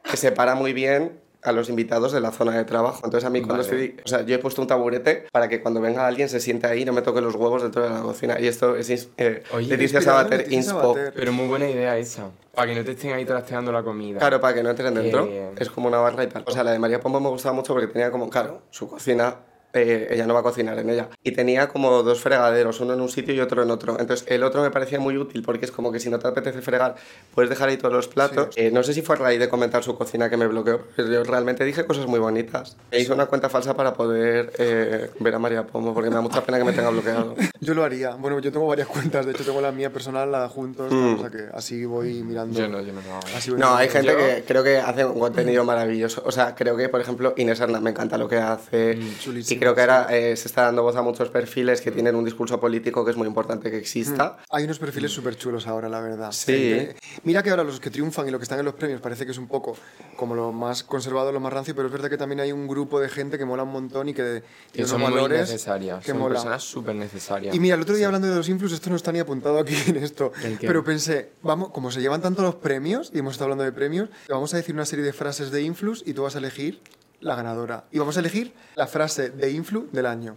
[0.09, 3.01] que separa muy bien a los invitados de la zona de trabajo.
[3.05, 3.85] Entonces a mí cuando Vale.
[3.87, 4.01] estoy...
[4.05, 6.83] O sea, yo he puesto un taburete para que cuando venga alguien se siente ahí
[6.83, 8.39] y no me toque los huevos dentro de la cocina.
[8.39, 10.95] Y esto es eh, Oye, Leticia Sabater, Inspo.
[11.15, 12.31] Pero muy buena idea esa.
[12.55, 14.21] Para que no te estén ahí trasteando la comida.
[14.21, 15.27] Claro, para que no entren dentro.
[15.27, 15.51] bien.
[15.59, 16.45] Es como una barra y tal.
[16.47, 19.35] O sea, la de María Pombo me gustaba mucho porque tenía como, claro, su cocina,
[19.73, 21.09] eh, ella no va a cocinar en ella.
[21.23, 23.99] Y tenía como dos fregaderos, uno en un sitio y otro en otro.
[23.99, 26.61] Entonces, el otro me parecía muy útil porque es como que si no te apetece
[26.63, 26.97] fregar,
[27.35, 28.49] puedes dejar ahí todos los platos.
[28.57, 31.09] Eh, no sé si fue a raíz de comentar su cocina que me bloqueó, pero
[31.09, 32.77] yo realmente dije cosas muy bonitas.
[32.91, 36.23] E hice una cuenta falsa para poder eh, ver a María Pombo porque me da
[36.23, 37.35] mucha pena que me tenga bloqueado.
[37.61, 38.17] Yo lo haría.
[38.17, 39.25] Bueno, yo tengo varias cuentas.
[39.25, 40.93] De hecho, tengo la mía personal, la de juntos.
[40.93, 41.15] Mm.
[41.15, 42.59] O sea que así voy mirando.
[42.59, 46.23] Yo no, yo no No, hay gente Yo- que creo que hace un contenido maravilloso.
[46.27, 48.99] O sea, creo que, por ejemplo, Inés Arna me encanta lo que hace.
[49.21, 52.25] chulísimo, creo que ahora eh, se está dando voz a muchos perfiles que tienen un
[52.25, 54.39] discurso político que es muy importante que exista.
[54.51, 56.33] Hay unos perfiles súper chulos ahora, la verdad.
[56.33, 56.89] Sí.
[57.23, 59.31] Mira que ahora los que triunfan y los que están en los premios parece que
[59.31, 59.77] es un poco
[60.17, 62.99] como lo más conservado, lo más rancio, pero es verdad que también hay un grupo
[62.99, 64.43] de gente que mola un montón y que
[64.73, 66.05] tiene son unos muy valores necesarias.
[66.05, 66.35] que Son mola.
[66.35, 67.55] personas súper necesarias.
[67.55, 69.77] Y mira, el otro día hablando de los influx, esto no está ni apuntado aquí
[69.87, 73.63] en esto, pero pensé, vamos, como se llevan tanto los premios, y hemos estado hablando
[73.65, 76.39] de premios, vamos a decir una serie de frases de influx y tú vas a
[76.39, 76.81] elegir
[77.23, 77.85] la ganadora.
[77.91, 80.37] Y vamos a elegir la frase de influ del año.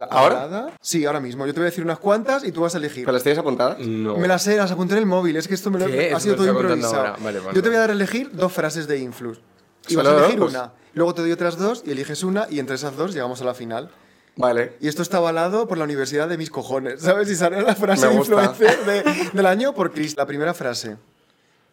[0.00, 0.70] ¿Ahora?
[0.80, 1.44] Sí, ahora mismo.
[1.46, 3.04] Yo te voy a decir unas cuantas y tú vas a elegir.
[3.04, 3.78] ¿Pero las tienes apuntadas?
[3.80, 4.16] No.
[4.16, 5.36] Me las sé, las apunté en el móvil.
[5.36, 6.12] Es que esto me lo, ¿Qué?
[6.14, 6.94] ha sido todo improvisado.
[6.96, 7.16] ahora.
[7.20, 9.40] Vale, vale, Yo te voy a dar a elegir dos frases de influx.
[9.88, 10.72] Y vas ¿Solo a elegir Pues- una.
[10.94, 13.54] Luego te doy otras dos y eliges una y entre esas dos llegamos a la
[13.54, 13.90] final.
[14.36, 14.76] Vale.
[14.80, 17.00] Y esto está avalado por la Universidad de mis cojones.
[17.02, 17.28] ¿Sabes?
[17.28, 20.16] Y sale la frase influencer de- del año por Chris.
[20.16, 20.96] La primera frase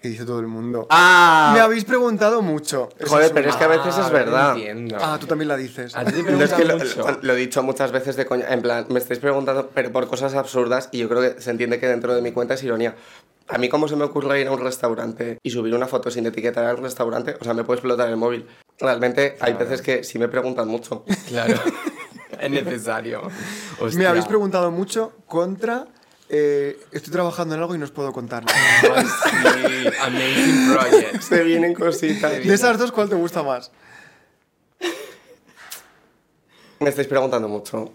[0.05, 0.85] que dice todo el mundo.
[0.91, 1.49] ¡Ah!
[1.55, 2.89] Me habéis preguntado mucho.
[3.07, 4.49] Joder, es pero es que a veces es Ah, verdad.
[4.51, 4.97] no entiendo.
[5.01, 5.95] Ah, tú también la dices.
[5.95, 7.19] A ti te No, es preguntan que lo, mucho.
[7.23, 10.35] lo he dicho muchas veces de coña, en plan, me estáis preguntando, pero por cosas
[10.35, 12.95] absurdas, y yo creo que se entiende que dentro de mi cuenta es ironía.
[13.47, 16.27] A mí, ¿cómo se me ocurre ir a un restaurante y subir una foto sin
[16.27, 17.35] etiquetar al restaurante?
[17.41, 18.45] O sea, me puede explotar el móvil.
[18.79, 21.03] Realmente hay veces que sí me preguntan mucho.
[21.27, 21.55] Claro.
[22.39, 23.23] es necesario.
[23.79, 24.09] Me Hostia.
[24.11, 25.87] habéis preguntado mucho contra.
[26.29, 28.43] Eh, estoy trabajando en algo y no os puedo contar.
[28.49, 29.87] Sí.
[30.01, 31.21] Amazing project.
[31.21, 32.31] Se vienen cositas.
[32.43, 33.71] De esas dos, ¿cuál te gusta más?
[36.79, 37.93] Me estáis preguntando mucho.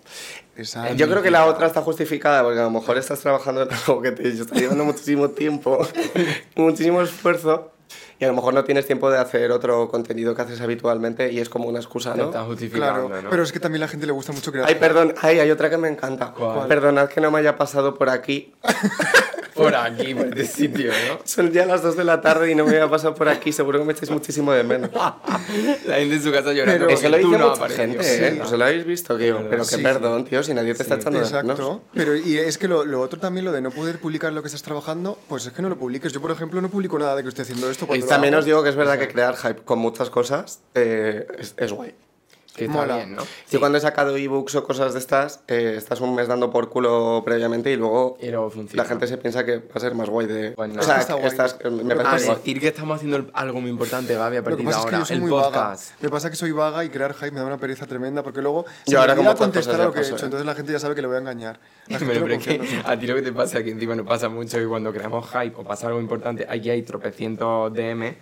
[0.57, 0.93] Esa.
[0.93, 4.03] Yo creo que la otra está justificada porque a lo mejor estás trabajando en algo
[4.03, 5.87] que te está llevando muchísimo tiempo,
[6.57, 7.73] muchísimo esfuerzo
[8.21, 11.41] y a lo mejor no tienes tiempo de hacer otro contenido que haces habitualmente y
[11.41, 12.25] es como una excusa, ¿no?
[12.27, 13.31] estás justificando, Claro, ¿no?
[13.31, 14.69] pero es que también a la gente le gusta mucho crear.
[14.69, 16.33] Ay, perdón, ay, hay otra que me encanta.
[16.37, 16.69] ¿Cuál?
[16.69, 18.53] Perdonad que no me haya pasado por aquí.
[19.63, 21.19] por aquí, por este sitio, ¿no?
[21.25, 23.53] Son ya las 2 de la tarde y no me había pasado por aquí.
[23.53, 24.91] Seguro que me echáis muchísimo de menos.
[25.87, 26.87] La gente en su casa llorando.
[26.87, 27.77] Pero- Es que lo dice tú no mucha apareces.
[27.77, 28.25] gente, Sí.
[28.25, 28.41] ¿eh?
[28.43, 29.17] ¿Os lo habéis visto?
[29.19, 29.83] Que yo, pero que Sí.
[29.83, 31.51] perdón, tío, si nadie te está echando de menos.
[31.51, 31.83] Exacto.
[31.95, 34.47] Pero y es que lo, lo otro también, lo de no poder publicar lo que
[34.49, 36.13] estás trabajando, pues es que no lo publiques.
[36.13, 37.87] Yo, por ejemplo, no publico nada de que estoy haciendo esto.
[37.91, 41.55] Lo También os digo que es verdad que crear hype con muchas cosas eh, es,
[41.57, 41.95] es guay.
[42.61, 42.97] Que está Mola.
[42.97, 43.23] bien, ¿no?
[43.51, 46.69] Yo cuando he sacado ebooks o cosas de estas, eh, estás un mes dando por
[46.69, 48.83] culo previamente y luego Y luego funciona.
[48.83, 50.53] la gente se piensa que va a ser más guay de...
[50.53, 50.81] Pues no.
[50.81, 54.37] O sea, Está estás- eh, me A decir que estamos haciendo algo muy importante, Gaby,
[54.39, 54.99] a partir de pasa es que ahora.
[54.99, 55.45] yo soy el muy vaga.
[55.51, 56.03] podcast.
[56.03, 58.65] Me pasa que soy vaga y crear hype me da una pereza tremenda porque luego
[58.87, 60.17] Yo ahora muchas contestar a lo que he hecho.
[60.17, 60.21] ¿eh?
[60.25, 61.59] Entonces la gente ya sabe que le voy a engañar.
[61.89, 64.59] Bueno, pero es que a ti lo que te pasa, que encima nos pasa mucho
[64.59, 68.17] que cuando creamos hype o pasa algo importante, aquí hay tropecientos DM,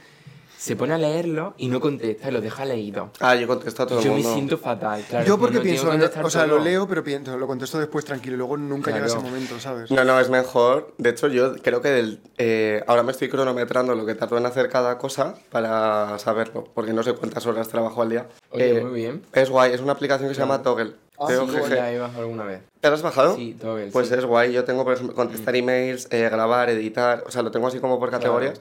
[0.59, 3.11] se pone a leerlo y no contesta y lo deja leído.
[3.21, 4.35] Ah, yo contesto a todo el Yo me mundo.
[4.35, 5.25] siento fatal, claro.
[5.25, 6.59] Yo porque pienso, o sea, todo.
[6.59, 9.21] lo leo, pero pienso, lo contesto después tranquilo y luego nunca llega Claro.
[9.21, 9.91] ese momento, ¿sabes?
[9.91, 10.93] No, no, es mejor.
[10.99, 14.47] De hecho, yo creo que del- eh, ahora me estoy cronometrando lo que tardo en
[14.47, 18.27] hacer cada cosa para saberlo, porque no sé cuántas horas trabajo al día.
[18.51, 19.23] Oye, Eh, muy bien.
[19.33, 20.95] Es guay, es una aplicación que se llama Toggle.
[21.21, 21.35] Ah, Sí,
[21.71, 22.61] ya he bajado alguna vez.
[22.81, 23.35] ¿Te la has bajado?
[23.37, 24.15] Sí, Toggle, Pues sí.
[24.15, 24.53] es guay.
[24.53, 27.25] Yo tengo, por ejemplo, contestar emails, eh, grabar, editar.
[27.27, 28.61] O sea, lo tengo así como por categorías.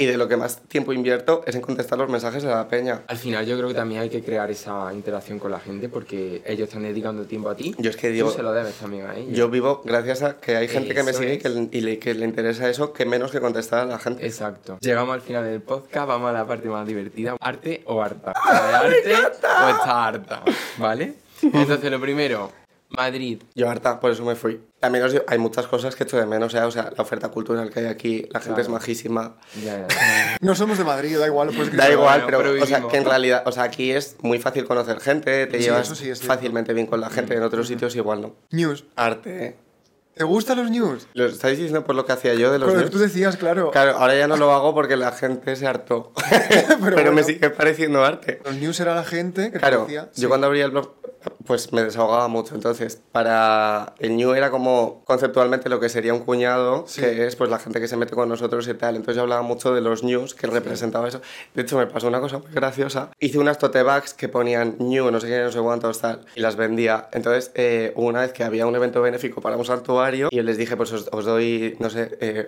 [0.00, 3.02] Y de lo que más tiempo invierto es en contestar los mensajes de la peña.
[3.08, 6.40] Al final yo creo que también hay que crear esa interacción con la gente porque
[6.46, 7.74] ellos están dedicando tiempo a ti.
[7.78, 9.36] Yo es que digo- Tú se lo debes también a ellos.
[9.36, 11.80] Yo vivo gracias a que hay gente que me Eso sigue y que, le- y
[11.80, 14.24] le, que le interesa eso, que menos que contestar a la gente.
[14.24, 14.78] Exacto.
[14.80, 17.36] Llegamos al final del podcast, vamos a la parte más divertida.
[17.40, 18.30] ¿Arte o harta?
[18.36, 19.14] ¿Está de arte
[19.64, 20.42] o está harta?
[20.78, 21.14] ¿Vale?
[21.42, 22.52] Entonces, lo primero,
[22.90, 23.42] Madrid.
[23.54, 24.60] Yo harta, por eso me fui.
[24.80, 26.60] También os digo, hay muchas cosas que echo de menos, ¿eh?
[26.62, 29.36] o sea, la oferta cultural que hay aquí, la gente es majísima.
[29.62, 30.36] Ya, ya.
[30.40, 32.96] No somos de Madrid, da igual, pues Da igual, bueno, pero, pero o sea, que
[32.96, 36.72] en realidad, o sea, aquí es muy fácil conocer gente, te Sí, llevas sí fácilmente
[36.72, 38.34] bien con la gente, en otros sitios igual no.
[38.50, 38.84] News.
[38.96, 39.56] Arte, ¿eh?
[40.14, 41.06] ¿Te gustan los news?
[41.14, 42.90] ¿Lo estáis diciendo por lo que hacía yo de los news?
[42.90, 43.70] tú decías, claro.
[43.70, 46.12] Claro, ahora ya no lo hago porque la gente se hartó.
[46.82, 47.12] pero bueno.
[47.12, 48.40] me sigue pareciendo arte.
[48.44, 50.08] Los news era la gente que te Claro, decía.
[50.16, 50.92] yo cuando abría el blog,
[51.46, 52.54] pues me desahogaba mucho.
[52.54, 57.00] Entonces, para el New era como conceptualmente lo que sería un cuñado, Sí.
[57.00, 58.96] que es pues la gente que se mete con nosotros y tal.
[58.96, 61.20] Entonces yo hablaba mucho de los news, que representaba eso.
[61.54, 63.10] De hecho, me pasó una cosa muy graciosa.
[63.18, 66.40] Hice unas tote bags que ponían new, no sé qué, no sé cuántos, tal, y
[66.40, 67.08] las vendía.
[67.12, 70.56] Entonces, eh, una vez que había un evento benéfico para un santuario y yo les
[70.58, 72.16] dije, pues os, os doy, no sé...
[72.20, 72.46] eh,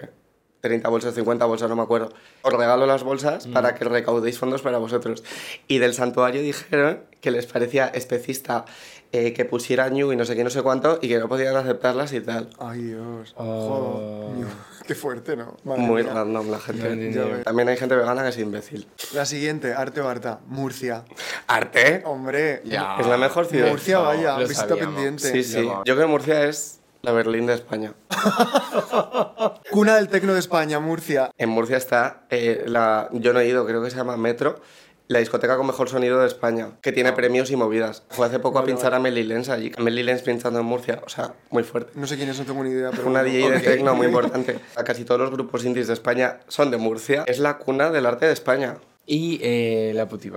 [0.61, 2.13] 30 bolsas, 50 bolsas, no me acuerdo.
[2.43, 5.23] Os regalo las bolsas para que recaudéis fondos para vosotros.
[5.69, 8.65] Y del santuario dijeron que les parecía especista
[9.13, 11.57] eh, que pusiera New y no sé qué, no sé cuánto, y que no podían
[11.57, 12.51] aceptarlas y tal.
[12.59, 13.35] Ay, Dios.
[13.37, 14.31] Oh.
[14.35, 14.47] Joder.
[14.87, 15.57] Qué fuerte, ¿no?
[15.65, 16.13] Madre Muy mía.
[16.15, 17.43] random la gente.
[17.45, 18.89] También hay gente vegana que es imbécil.
[19.15, 20.41] La siguiente, arte o harta.
[20.47, 21.05] Murcia.
[21.47, 22.03] ¿Arte?
[22.07, 22.61] Hombre.
[22.65, 22.97] Ya.
[22.99, 23.69] Es la mejor ciudad.
[23.69, 24.39] Murcia, No, vaya.
[24.39, 24.95] lo Visita sabíamos.
[24.95, 25.31] pendiente.
[25.31, 25.65] Sí, sí.
[25.65, 27.95] Yo creo que Murcia es la Berlín de España.
[29.71, 31.31] Cuna del tecno de España, Murcia.
[31.39, 33.09] En Murcia está eh, la...
[33.13, 34.61] Yo no he ido, creo que se llama Metro.
[35.09, 38.05] La discoteca con mejor sonido de España, que tiene premios y movidas.
[38.11, 39.73] Fue hace poco a pinchar a Melly Lenz allí.
[39.77, 41.91] Melly Lenz pinchando en Murcia, o sea, muy fuerte.
[41.97, 42.91] No sé quién es, no tengo ni idea.
[42.93, 43.35] Pero una bueno.
[43.37, 43.63] DJ de Ok.
[43.65, 44.61] techno muy importante.
[44.77, 47.25] A casi todos los grupos indies de España son de Murcia.
[47.27, 48.77] Es la cuna del arte de España.
[49.05, 50.31] Y eh, la Puti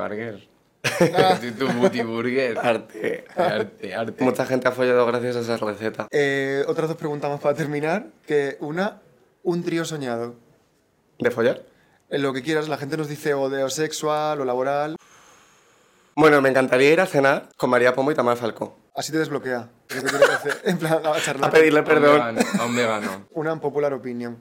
[1.00, 1.56] Burger.
[1.58, 2.58] tu Puti Burger.
[2.60, 3.26] Arte.
[3.36, 4.24] Arte, arte.
[4.24, 6.08] Mucha gente ha follado gracias a esa receta.
[6.12, 8.08] Eh, otras dos preguntas más para terminar.
[8.28, 9.02] Que una,
[9.44, 10.36] un trío soñado.
[11.20, 11.64] ¿De follar?
[12.10, 14.96] En lo que quieras, la gente nos dice o de o sexual o laboral.
[16.16, 18.78] Bueno, me encantaría ir a cenar con María Pomo y Tamara Falcó.
[18.96, 19.70] Así te desbloquea.
[19.96, 20.62] Lo que hacer.
[20.66, 21.50] En plan, a charlar.
[21.50, 22.36] A pedirle A un perdón.
[22.36, 23.26] vegano, A un vegano.
[23.32, 24.38] Una popular opinion.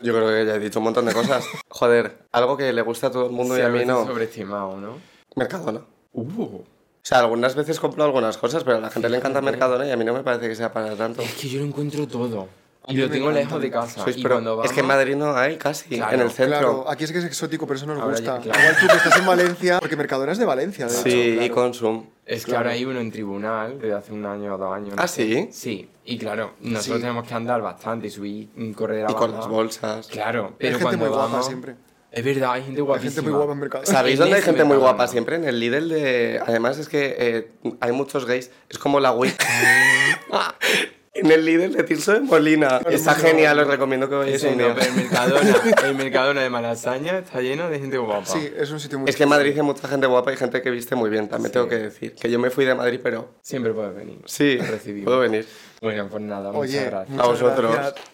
[0.00, 1.44] Yo creo que ya he dicho un montón de cosas.
[1.68, 4.04] Joder, algo que le gusta a todo el mundo Sí, y a mí no.
[4.04, 4.98] sobreestimado, ¿no?
[5.34, 5.80] Mercadona.
[6.12, 6.42] Uh.
[6.42, 9.90] O sea, algunas veces compro algunas cosas, pero a la gente le encanta Mercadona y
[9.90, 11.20] a mí no me parece que sea para tanto.
[11.22, 12.48] Es que yo lo encuentro todo.
[12.86, 14.02] Y lo tengo lejos de casa.
[14.04, 16.58] Sois cuando vamos, Es que en Madrid no hay casi, Claro, en el centro.
[16.58, 18.36] Claro, aquí es que es exótico, pero eso nos Ahora gusta.
[18.36, 18.60] ya- claro.
[18.60, 21.42] Igual tú que estás en Valencia, porque Mercadona es de Valencia, de Sí, hecho.
[21.44, 21.48] y.
[21.50, 22.04] Consum.
[22.26, 24.94] Es que ahora hay uno en tribunal desde hace un año o dos años.
[24.96, 25.24] no ¿Ah, sé.
[25.24, 25.48] sí?
[25.50, 25.88] Sí.
[26.04, 27.02] Y claro, nosotros Sí.
[27.02, 30.06] tenemos que andar bastante y subir un correr a Y con las bolsas.
[30.08, 31.46] Claro, pero gente cuando muy guapa vamos...
[31.46, 31.76] siempre.
[32.14, 33.12] Es verdad, hay gente Hay guapísima.
[33.12, 33.86] gente muy guapa en Mercadona.
[33.90, 35.36] ¿Sabéis dónde hay gente muy guapa siempre?
[35.36, 36.40] En el Lidl de...
[36.46, 37.48] Además es que eh,
[37.80, 38.50] hay muchos gays.
[38.68, 39.32] Es como la Wii.
[41.14, 42.80] en el Lidl de Tirso de Molina.
[42.88, 44.74] Está genial, os recomiendo que vayáis Sí, un no, día.
[44.74, 48.26] pero el Mercadona, el Mercadona de Malasaña está lleno de gente guapa.
[48.26, 50.62] Sí, es un sitio muy Es que en Madrid hay mucha gente guapa y gente
[50.62, 52.14] que viste muy bien, también tengo que decir.
[52.14, 53.34] Que yo me fui de Madrid, pero...
[53.42, 54.18] Siempre puedes venir.
[54.26, 54.58] Sí,
[55.04, 55.46] puedo venir.
[55.80, 57.10] Bueno, pues nada, Oye, muchas gracias.
[57.10, 57.74] muchas A vosotros.
[57.74, 58.04] gracias.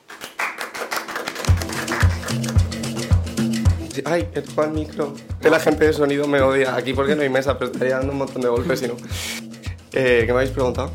[4.05, 5.15] Ay, el micro.
[5.41, 6.75] Que la gente de sonido me odia.
[6.75, 8.95] Aquí porque no hay mesa, pero estaría dando un montón de golpes si no.
[9.93, 10.91] Eh, ¿Qué me habéis preguntado?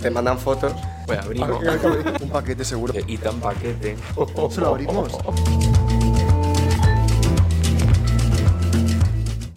[0.00, 0.72] Te mandan fotos.
[1.06, 1.62] Pues abrimos.
[2.20, 2.94] Un paquete seguro.
[3.06, 3.96] Y tan paquete.
[4.50, 5.18] ¿Se lo abrimos?